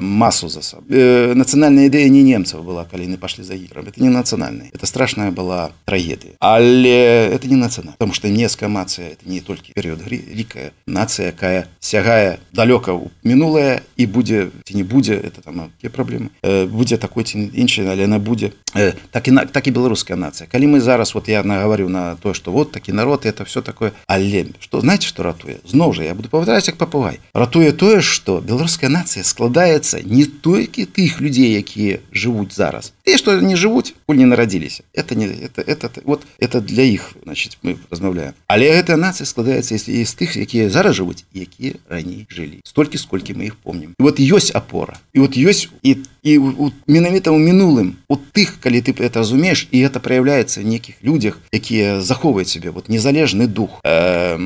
масу 0.00 0.48
за 0.48 0.62
сабой 0.62 1.34
нацыянальная 1.34 1.90
ідэя 1.90 2.08
не 2.08 2.22
немцаў 2.22 2.62
была 2.62 2.84
калі 2.84 3.10
яны 3.10 3.16
пашлі 3.16 3.44
за 3.44 3.54
гітлером 3.54 3.88
это 3.88 4.02
не 4.02 4.10
нацыянальная 4.10 4.70
это 4.72 4.86
страшная 4.86 5.30
была 5.30 5.70
трагедыя 5.84 6.34
але 6.38 7.34
это 7.34 7.48
не 7.48 7.56
нацыянальна 7.56 7.96
потому 7.98 8.14
что 8.14 8.28
не 8.28 8.48
скамацыя 8.48 9.08
это 9.08 9.28
не 9.28 9.39
не 9.40 9.46
толькі 9.46 9.72
перыяд 9.72 10.04
лікая 10.04 10.76
нацыя 10.86 11.32
якая 11.32 11.66
сягае 11.80 12.38
далёка 12.52 12.92
ў 12.92 13.08
мінулае 13.24 13.80
і 13.96 14.04
будзе 14.06 14.52
ці 14.68 14.76
не 14.76 14.84
будзе 14.84 15.16
это 15.16 15.40
там 15.40 15.72
праблемы 15.88 16.28
э, 16.44 16.66
будзе 16.68 17.00
такой 17.00 17.24
ці 17.24 17.40
іншай 17.40 17.88
але 17.88 18.04
яна 18.04 18.20
будзе 18.20 18.52
э, 18.76 18.92
так 19.10 19.28
і 19.28 19.32
на 19.32 19.44
так 19.48 19.66
і 19.66 19.72
беларуская 19.72 20.20
нацыя 20.20 20.44
калі 20.44 20.76
мы 20.76 20.80
зараз 20.80 21.14
вот 21.14 21.28
я 21.28 21.42
нагаварю 21.42 21.88
на 21.88 22.16
то 22.20 22.34
что 22.34 22.52
вот 22.52 22.72
такі 22.72 22.92
народ 22.92 23.24
это 23.24 23.44
все 23.44 23.62
такое 23.62 23.92
але 24.06 24.52
что 24.60 24.80
знаете 24.80 25.08
что 25.08 25.22
ратуе 25.22 25.58
зноў 25.64 25.96
жа 25.96 26.04
я 26.04 26.14
буду 26.14 26.28
павтараць 26.28 26.68
як 26.68 26.76
папугай 26.76 27.20
ратуе 27.32 27.72
тое 27.72 28.00
что 28.04 28.40
беларуская 28.40 28.90
нацыя 28.90 29.24
складаецца 29.24 30.04
не 30.04 30.28
толькі 30.28 30.84
тых 30.84 31.20
людзей 31.20 31.56
якія 31.56 32.04
жывуць 32.12 32.52
зараз 32.52 32.92
Те, 33.10 33.18
что 33.18 33.40
не 33.40 33.56
живут, 33.56 33.92
коль 34.06 34.18
не 34.18 34.24
народились. 34.24 34.82
Это 34.92 35.16
не, 35.16 35.26
это, 35.26 35.62
это, 35.62 35.90
вот 36.04 36.22
это 36.38 36.60
для 36.60 36.84
их, 36.84 37.10
значит, 37.24 37.58
мы 37.60 37.76
размовляем. 37.90 38.34
Але 38.46 38.66
эта 38.66 38.96
нация 38.96 39.26
складаецца 39.26 39.74
из 39.74 40.14
тых, 40.14 40.38
якія 40.38 40.70
зараз 40.70 41.00
и 41.00 41.40
якія 41.40 41.72
раней 41.88 42.28
жили. 42.30 42.60
Столько, 42.62 42.98
сколько 42.98 43.34
мы 43.34 43.46
их 43.46 43.56
помним. 43.56 43.94
И 43.98 44.02
вот 44.02 44.20
есть 44.20 44.52
опора. 44.54 45.00
И 45.12 45.18
вот 45.18 45.34
есть 45.34 45.70
и 45.82 46.04
і 46.22 46.38
менавіта 46.86 47.30
ў 47.30 47.38
мінулым 47.38 47.96
у 48.08 48.16
тых 48.16 48.60
калі 48.60 48.80
ты 48.80 48.92
это 48.92 49.20
разумееш 49.20 49.68
і 49.70 49.80
это 49.80 50.00
проявляецца 50.00 50.62
некіх 50.62 51.00
людзях 51.02 51.38
якія 51.52 52.00
захоўваюць 52.00 52.48
себе 52.48 52.70
вот 52.70 52.88
незалежны 52.88 53.46
дух 53.46 53.80
э, 53.84 54.36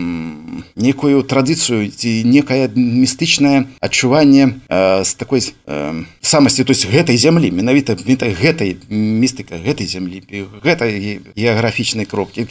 некую 0.77 1.23
традыцыю 1.23 1.91
ці 1.91 2.11
некае 2.25 2.69
містычнае 2.75 3.67
адчуванне 3.81 4.61
э, 4.69 5.05
з 5.05 5.15
такой 5.15 5.41
э, 5.41 6.05
самасці 6.21 6.65
то 6.65 6.73
есть 6.73 6.87
гэтай 6.87 7.17
зямлі 7.17 7.51
менавіта 7.51 7.95
гэтай 7.95 8.77
містыка 8.89 9.59
гэтай 9.59 9.87
зямлі 9.87 10.23
гэтай 10.63 11.21
геаграфічнай 11.37 12.07
кропкі 12.07 12.47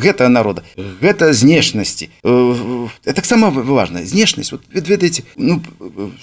гэта 0.00 0.28
народа 0.28 0.62
гэта 0.76 1.32
знешнасці 1.32 2.10
э, 2.24 2.88
таксама 3.14 3.50
важна 3.50 4.04
знешнасць 4.04 4.52
вот 4.52 4.62
ведаеце 4.72 5.22
ну 5.36 5.60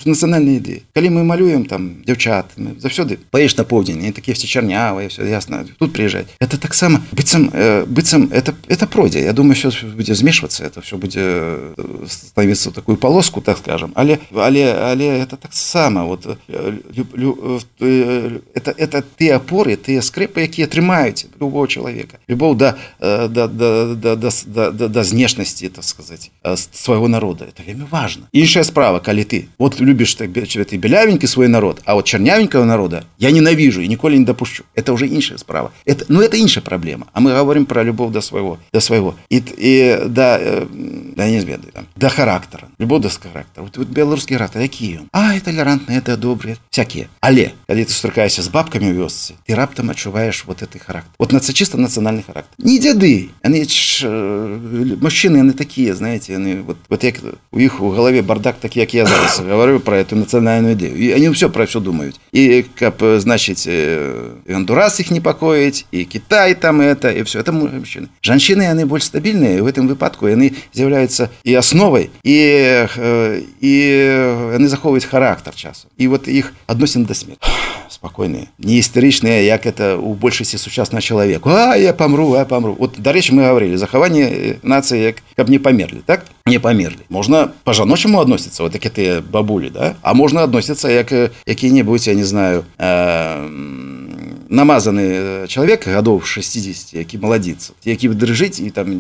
нацыянальныя 0.06 0.58
ідэі 0.60 0.80
калі 0.94 1.08
мы 1.16 1.24
малюем 1.24 1.66
там 1.66 2.02
дзяўчат 2.04 2.41
Карпатами, 2.42 2.72
завсюди. 2.80 3.18
Поїдеш 3.30 3.58
на 3.58 3.64
південь, 3.64 4.06
і 4.06 4.12
таке 4.12 4.32
всі 4.32 4.48
чернявые 4.48 5.08
все 5.08 5.24
«А, 5.24 5.26
ясно. 5.26 5.64
Тут 5.80 5.94
приїжджають. 5.94 6.28
Це 6.40 6.58
так 6.58 6.74
само, 6.74 7.00
бицем, 7.12 7.50
э, 7.50 7.86
бицем, 7.86 8.28
это 8.28 8.54
это 8.70 8.86
пройде. 8.86 9.22
Я 9.22 9.34
думаю, 9.34 9.56
що 9.56 9.72
буде 9.98 10.16
змішуватися, 10.16 10.70
це 10.70 10.80
все 10.80 10.96
буде 10.96 11.20
э, 11.20 12.08
становиться 12.08 12.70
в 12.70 12.74
таку 12.74 12.96
полоску, 12.96 13.42
так 13.42 13.58
скажем. 13.58 13.92
Але, 13.94 14.18
але, 14.36 14.74
але 14.74 15.06
это 15.06 15.38
так 15.38 15.54
само, 15.54 16.08
вот 16.08 16.28
э, 16.28 16.74
лю, 16.98 17.06
лю, 17.18 17.62
это, 18.56 18.74
это 18.78 19.04
те 19.16 19.38
опоры, 19.38 19.76
те 19.76 20.02
скрипы, 20.02 20.42
які 20.42 20.66
тримають 20.66 21.28
любого 21.42 21.68
чоловіка, 21.68 22.18
любого 22.30 22.54
до, 22.54 22.74
до, 23.02 23.28
до, 23.28 23.48
до, 23.48 24.16
до, 24.16 24.30
до, 24.46 24.72
до, 24.72 24.88
до 24.88 25.04
знешності, 25.04 25.70
так 25.70 25.84
сказать, 25.84 26.32
свого 26.72 27.08
народу. 27.10 27.46
Це 27.58 27.64
вельми 27.68 27.86
важно. 27.92 28.24
Інша 28.32 28.64
справа, 28.64 29.00
коли 29.00 29.24
ти, 29.24 29.46
от 29.58 29.82
любиш 29.82 30.16
так, 30.16 30.30
ти 30.70 30.78
білявенький 30.78 31.28
свій 31.28 31.48
народ, 31.48 31.82
а 31.86 31.96
от 31.96 32.06
черня 32.06 32.31
слюнявенького 32.32 32.66
народа 32.66 33.04
я 33.20 33.32
ненавижу 33.32 33.82
и 33.82 33.88
ніколи 33.88 34.18
не 34.18 34.26
допущу. 34.26 34.64
Это 34.76 34.94
уже 34.94 35.08
інша 35.08 35.38
справа. 35.38 35.72
Это, 35.86 36.06
ну 36.10 36.22
это 36.22 36.38
інша 36.38 36.62
проблема. 36.62 37.06
А 37.14 37.20
мы 37.20 37.34
говорим 37.34 37.66
про 37.66 37.84
любовь 37.84 38.12
до 38.12 38.22
своего, 38.22 38.58
до 38.74 38.82
своего 38.82 39.16
и 39.30 39.42
і 39.58 39.96
до, 39.96 40.40
до, 41.16 41.24
не 41.24 41.42
знаю, 41.42 41.60
до 41.96 42.10
характера. 42.10 42.68
Любовь 42.80 43.02
до 43.02 43.10
характера. 43.10 43.64
Вот 43.64 43.78
от 43.78 43.88
білоруський 43.88 44.38
характер, 44.38 44.62
який 44.62 44.90
він? 44.90 45.02
А, 45.12 45.40
толерантний, 45.40 45.98
это 45.98 46.18
добрые, 46.18 46.56
всякие. 46.70 47.08
Але, 47.20 47.52
коли 47.68 47.82
ты 47.82 47.88
зустрікаєшся 47.88 48.42
с 48.42 48.48
бабками 48.48 48.94
в 48.94 48.98
вёсці, 48.98 49.34
ти 49.46 49.56
раптом 49.56 49.90
відчуваєш 49.90 50.46
вот 50.46 50.64
этот 50.64 50.86
характер. 50.86 51.12
Вот 51.20 51.32
наце, 51.32 51.54
чисто 51.54 51.78
національний 51.78 52.24
характер. 52.28 52.54
Не 52.58 52.80
дяди, 52.80 53.30
они 53.44 53.66
ж, 53.66 54.08
э, 54.08 55.04
мужчини, 55.04 55.38
вони 55.38 55.54
такі, 55.54 55.94
знаєте, 55.94 56.34
вони, 56.34 56.62
вот, 56.62 56.78
вот 56.90 57.04
як 57.04 57.16
у 57.52 57.60
них 57.60 57.82
у 57.82 57.90
голове 57.90 58.22
бардак, 58.22 58.56
так 58.60 58.72
как 58.72 58.94
я 58.94 59.06
зараз 59.06 59.40
говорю 59.40 59.80
про 59.80 59.98
эту 59.98 60.16
национальную 60.16 60.74
идею, 60.74 60.96
и 60.96 61.14
они 61.16 61.30
все 61.30 61.50
про 61.50 61.66
все 61.66 61.80
думают 61.80 62.21
и, 62.32 62.66
как, 62.76 62.96
значит, 63.20 63.64
э, 63.68 64.32
Гондурас 64.48 65.00
их 65.00 65.12
непокоіць 65.12 65.86
и 65.92 66.06
Китай, 66.06 66.56
там 66.56 66.82
это 66.82 67.10
и 67.10 67.24
все 67.24 67.40
это 67.40 67.52
мужчины. 67.52 68.08
Женщины, 68.22 68.70
они 68.70 68.86
более 68.86 69.06
стабильные. 69.06 69.62
в 69.62 69.68
этом 69.68 69.88
выпадку 69.88 70.26
они 70.26 70.54
являются 70.74 71.30
и 71.44 71.54
основой, 71.54 72.10
и 72.24 72.88
э, 72.98 73.42
і 73.62 73.74
яны 74.58 74.68
захоўваюць 74.68 75.06
характар 75.06 75.56
часу 75.56 75.88
і 75.98 76.08
вот 76.08 76.28
их 76.28 76.54
относим 76.68 77.06
до 77.06 77.14
смерти. 77.14 77.42
Спокойные, 77.90 78.48
не 78.58 78.80
истеричные, 78.80 79.50
как 79.52 79.66
это 79.66 79.98
у 79.98 80.14
большасці 80.14 80.58
сучаснага 80.58 81.02
чалавеку 81.02 81.50
А 81.50 81.76
я 81.76 81.94
памру 81.94 82.34
а, 82.34 82.40
я 82.40 82.46
памру 82.46 82.76
вот 82.80 82.98
дарэчы 82.98 83.34
мы 83.34 83.44
говорили, 83.44 83.76
захаванне 83.76 84.60
нации, 84.64 85.12
как 85.12 85.24
каб 85.36 85.50
не 85.50 85.60
померли, 85.60 86.02
так? 86.06 86.26
Не 86.46 86.60
памерлі 86.60 87.00
можна 87.10 87.52
па-жаночаму 87.64 88.20
адносіцца 88.20 88.64
вот 88.64 88.72
такі 88.72 88.90
тыя 88.90 89.22
бабулі 89.22 89.70
да? 89.70 89.96
А 90.02 90.14
можно 90.14 90.44
относиться, 90.44 91.04
как 91.04 91.32
какие-нибудь. 91.46 92.08
я 92.08 92.21
знаю, 92.24 92.66
э, 92.78 93.48
намазанный 94.52 95.10
э, 95.44 95.48
человек 95.48 95.88
годов 95.88 96.28
60, 96.28 96.94
які 96.94 97.18
молодец, 97.18 97.72
які 97.86 98.10
дрыжыць 98.10 98.60
і 98.60 98.70
там 98.70 98.92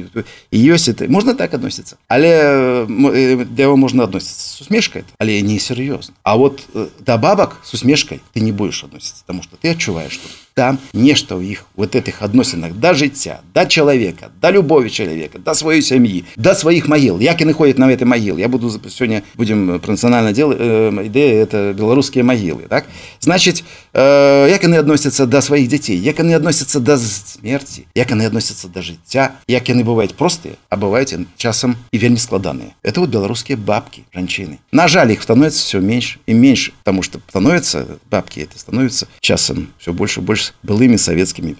і 0.51 0.57
ёсць 0.71 0.87
это 0.87 1.09
можна 1.09 1.33
так 1.33 1.53
адносіцца 1.53 1.97
але 2.07 2.31
э, 2.31 2.87
э, 2.87 3.45
для 3.45 3.63
яго 3.67 3.77
можна 3.77 4.03
адносіцца 4.03 4.57
с 4.57 4.61
усмешкой 4.61 5.03
але 5.19 5.41
не 5.41 5.59
серьезно 5.59 6.15
а 6.23 6.35
вот 6.35 6.63
до 6.73 7.17
бабок 7.17 7.57
с 7.63 7.73
усмешкой 7.73 8.21
ты 8.33 8.39
не 8.39 8.51
будешь 8.51 8.83
относиться 8.83 9.23
потому 9.27 9.43
что 9.43 9.57
ты 9.57 9.69
адчуваешь 9.69 10.13
что 10.13 10.27
там 10.53 10.79
нечто 10.93 11.37
у 11.37 11.41
их 11.41 11.65
вот 11.75 11.95
этих 11.95 12.21
относинах 12.21 12.73
до 12.73 12.93
життя 12.93 13.41
до 13.53 13.65
человека 13.65 14.29
до 14.41 14.51
любови 14.51 14.89
человека 14.89 15.39
до 15.39 15.53
своей 15.53 15.81
семьи 15.81 16.25
до 16.35 16.55
своих 16.55 16.87
могил. 16.87 17.19
Як 17.19 17.41
яны 17.41 17.53
ходят 17.53 17.77
на 17.77 17.91
этой 17.91 18.03
могил 18.03 18.37
я 18.37 18.47
буду 18.47 18.69
сегодня 18.69 19.23
будем 19.35 19.79
профессионально 19.79 20.33
делать 20.33 20.57
э, 20.59 20.91
идея 21.05 21.43
это 21.43 21.73
белорусские 21.73 22.23
могилы 22.23 22.63
так? 22.69 22.85
Значит 23.19 23.63
э, 23.93 24.47
як 24.49 24.63
яны 24.63 24.75
относятся 24.75 25.25
до 25.25 25.40
да 25.40 25.40
сваіх 25.40 25.68
дзяцей 25.72 25.96
як 25.96 26.20
яны 26.20 26.36
адносяцца 26.36 26.80
да 26.80 26.98
смерти 26.98 27.86
як 27.94 28.10
яны 28.10 28.26
адносяцца 28.28 28.68
да 28.68 28.84
жыцця 28.84 29.40
як 29.48 29.72
яны 29.72 29.86
бываюць 29.88 30.12
простыя 30.12 30.60
а 30.68 30.76
бываюць 30.76 31.16
часам 31.40 31.80
і 31.92 31.96
вельмі 31.96 32.20
складаныя 32.20 32.76
это 32.84 33.00
вот 33.00 33.08
беларускія 33.08 33.56
бабки 33.56 34.04
жанчыны 34.12 34.58
на 34.72 34.88
жаль 34.88 35.12
их 35.12 35.22
становится 35.22 35.64
все 35.64 35.80
меньше 35.80 36.18
и 36.26 36.34
меньше 36.34 36.72
потому 36.84 37.02
что 37.02 37.20
становятся 37.28 37.86
бабки 38.10 38.40
это 38.40 38.58
становится 38.58 39.08
часам 39.20 39.72
все 39.78 39.92
больше 39.92 40.20
больше 40.20 40.26
больш 40.26 40.52
былымі 40.62 40.98
савецкімі 40.98 41.54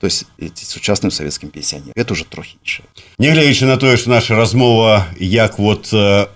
то 0.00 0.06
есть 0.06 0.26
сучасным 0.54 1.10
савецкім 1.10 1.50
пенсіянер 1.50 1.92
это 1.96 2.12
уже 2.12 2.24
трохі 2.24 2.56
іншае 2.62 2.86
Нягледзячы 3.18 3.66
на 3.66 3.76
тое 3.76 3.96
что 3.96 4.10
наша 4.10 4.36
размова 4.36 5.06
як 5.18 5.58
вот 5.58 5.90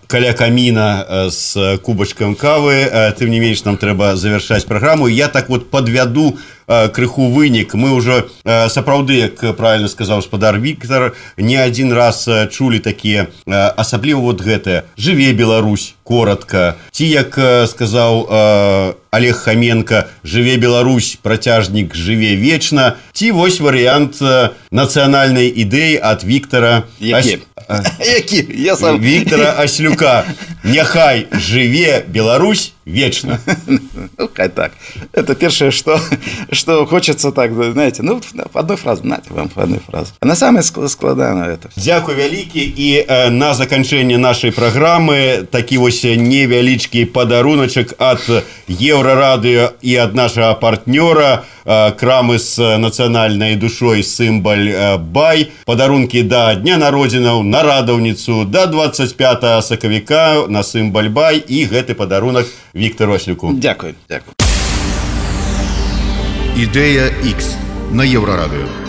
каля 0.07 0.33
каміна 0.33 1.31
з 1.31 1.79
кубачкам 1.83 2.35
кавы 2.35 2.91
тым 3.19 3.31
не 3.31 3.41
менш 3.41 3.65
нам 3.65 3.77
трэба 3.77 4.17
завершаць 4.17 4.65
праграму 4.65 5.09
я 5.09 5.29
так 5.29 5.49
вот 5.49 5.71
подвяду 5.71 6.39
Крыху 6.68 7.30
вынік. 7.30 7.74
Мы 7.74 7.92
уже 7.92 8.26
сапраўды 8.44 9.20
як 9.20 9.56
правильно 9.58 9.88
сказаў 9.88 10.24
гаспадар 10.24 10.60
Віктор 10.60 11.14
не 11.38 11.58
один 11.58 11.94
раз 11.94 12.30
чулі 12.52 12.80
такія 12.80 13.28
асабліва 13.48 14.20
вот 14.20 14.42
гэтае 14.42 14.84
жыве 14.98 15.34
Беларусь 15.34 15.96
коротко 16.04 16.76
ці 16.92 17.06
як 17.06 17.40
сказаў 17.68 18.94
Олег 19.12 19.36
хаменко 19.36 20.08
жыве 20.24 20.58
Беларусь 20.58 21.18
працяжнік 21.22 21.96
жыве 21.96 22.36
вечна 22.36 22.96
ці 23.14 23.32
вось 23.32 23.60
варыянт 23.60 24.20
нацыянальнай 24.72 25.48
ідэі 25.48 26.00
от 26.00 26.24
Віктора 26.24 26.84
Які? 27.00 27.40
Ас... 27.68 27.86
Я 28.50 28.76
сам... 28.76 29.00
Віктора 29.00 29.56
Аслюка 29.58 30.24
Няхай 30.65 31.27
жыве 31.33 32.05
Беларусь 32.09 32.73
вечна 32.89 33.39
ну, 33.67 34.31
хай 34.35 34.49
так 34.49 34.73
это 35.13 35.35
першае 35.35 35.71
что 35.71 36.01
что 36.51 36.87
хочется 36.87 37.33
так 37.33 37.53
знаете 37.53 38.03
ну 38.03 38.21
по 38.53 38.61
одной 38.61 38.77
фразе 38.77 39.03
знаете 39.03 39.27
вам 39.31 39.49
по 39.49 39.63
одной 39.63 39.81
фразе 39.87 40.13
а 40.21 40.27
на 40.27 40.35
самое 40.35 40.63
складана 40.63 41.45
это 41.45 41.69
Дякую 41.77 42.17
вялікі 42.17 42.61
і 42.77 43.05
э, 43.09 43.31
на 43.31 43.55
заканчэнне 43.55 44.17
нашай 44.19 44.51
праграмы 44.51 45.47
такі 45.51 45.79
вось 45.79 46.05
невялічкі 46.05 47.05
падаруначак 47.05 47.95
ад 47.99 48.25
еўрарадыё 48.69 49.73
і 49.83 49.97
ад 49.97 50.15
нашага 50.15 50.55
партнёра 50.55 51.45
э, 51.65 51.93
крамы 51.93 52.39
з 52.39 52.79
нацыянальнай 52.79 53.57
душой 53.57 54.03
сімбаль 54.03 54.69
э, 54.69 54.97
бай 54.99 55.51
падарункі 55.67 56.23
да 56.23 56.55
дня 56.55 56.77
народзінаў 56.79 57.43
на 57.43 57.63
радаўніцу 57.63 58.45
да 58.45 58.67
25 58.67 59.65
сакавіка 59.65 60.49
на 60.53 60.63
сімбаль 60.63 61.11
бай 61.13 61.41
і 61.41 61.65
гэты 61.71 61.95
падарунак 61.95 62.47
Віктор 62.75 63.11
Ослюку 63.11 63.53
Дякую, 63.55 63.95
дякую. 64.09 64.35
Ідэя 66.59 67.15
X 67.23 67.55
на 67.93 68.03
Еўрарадыё. 68.03 68.82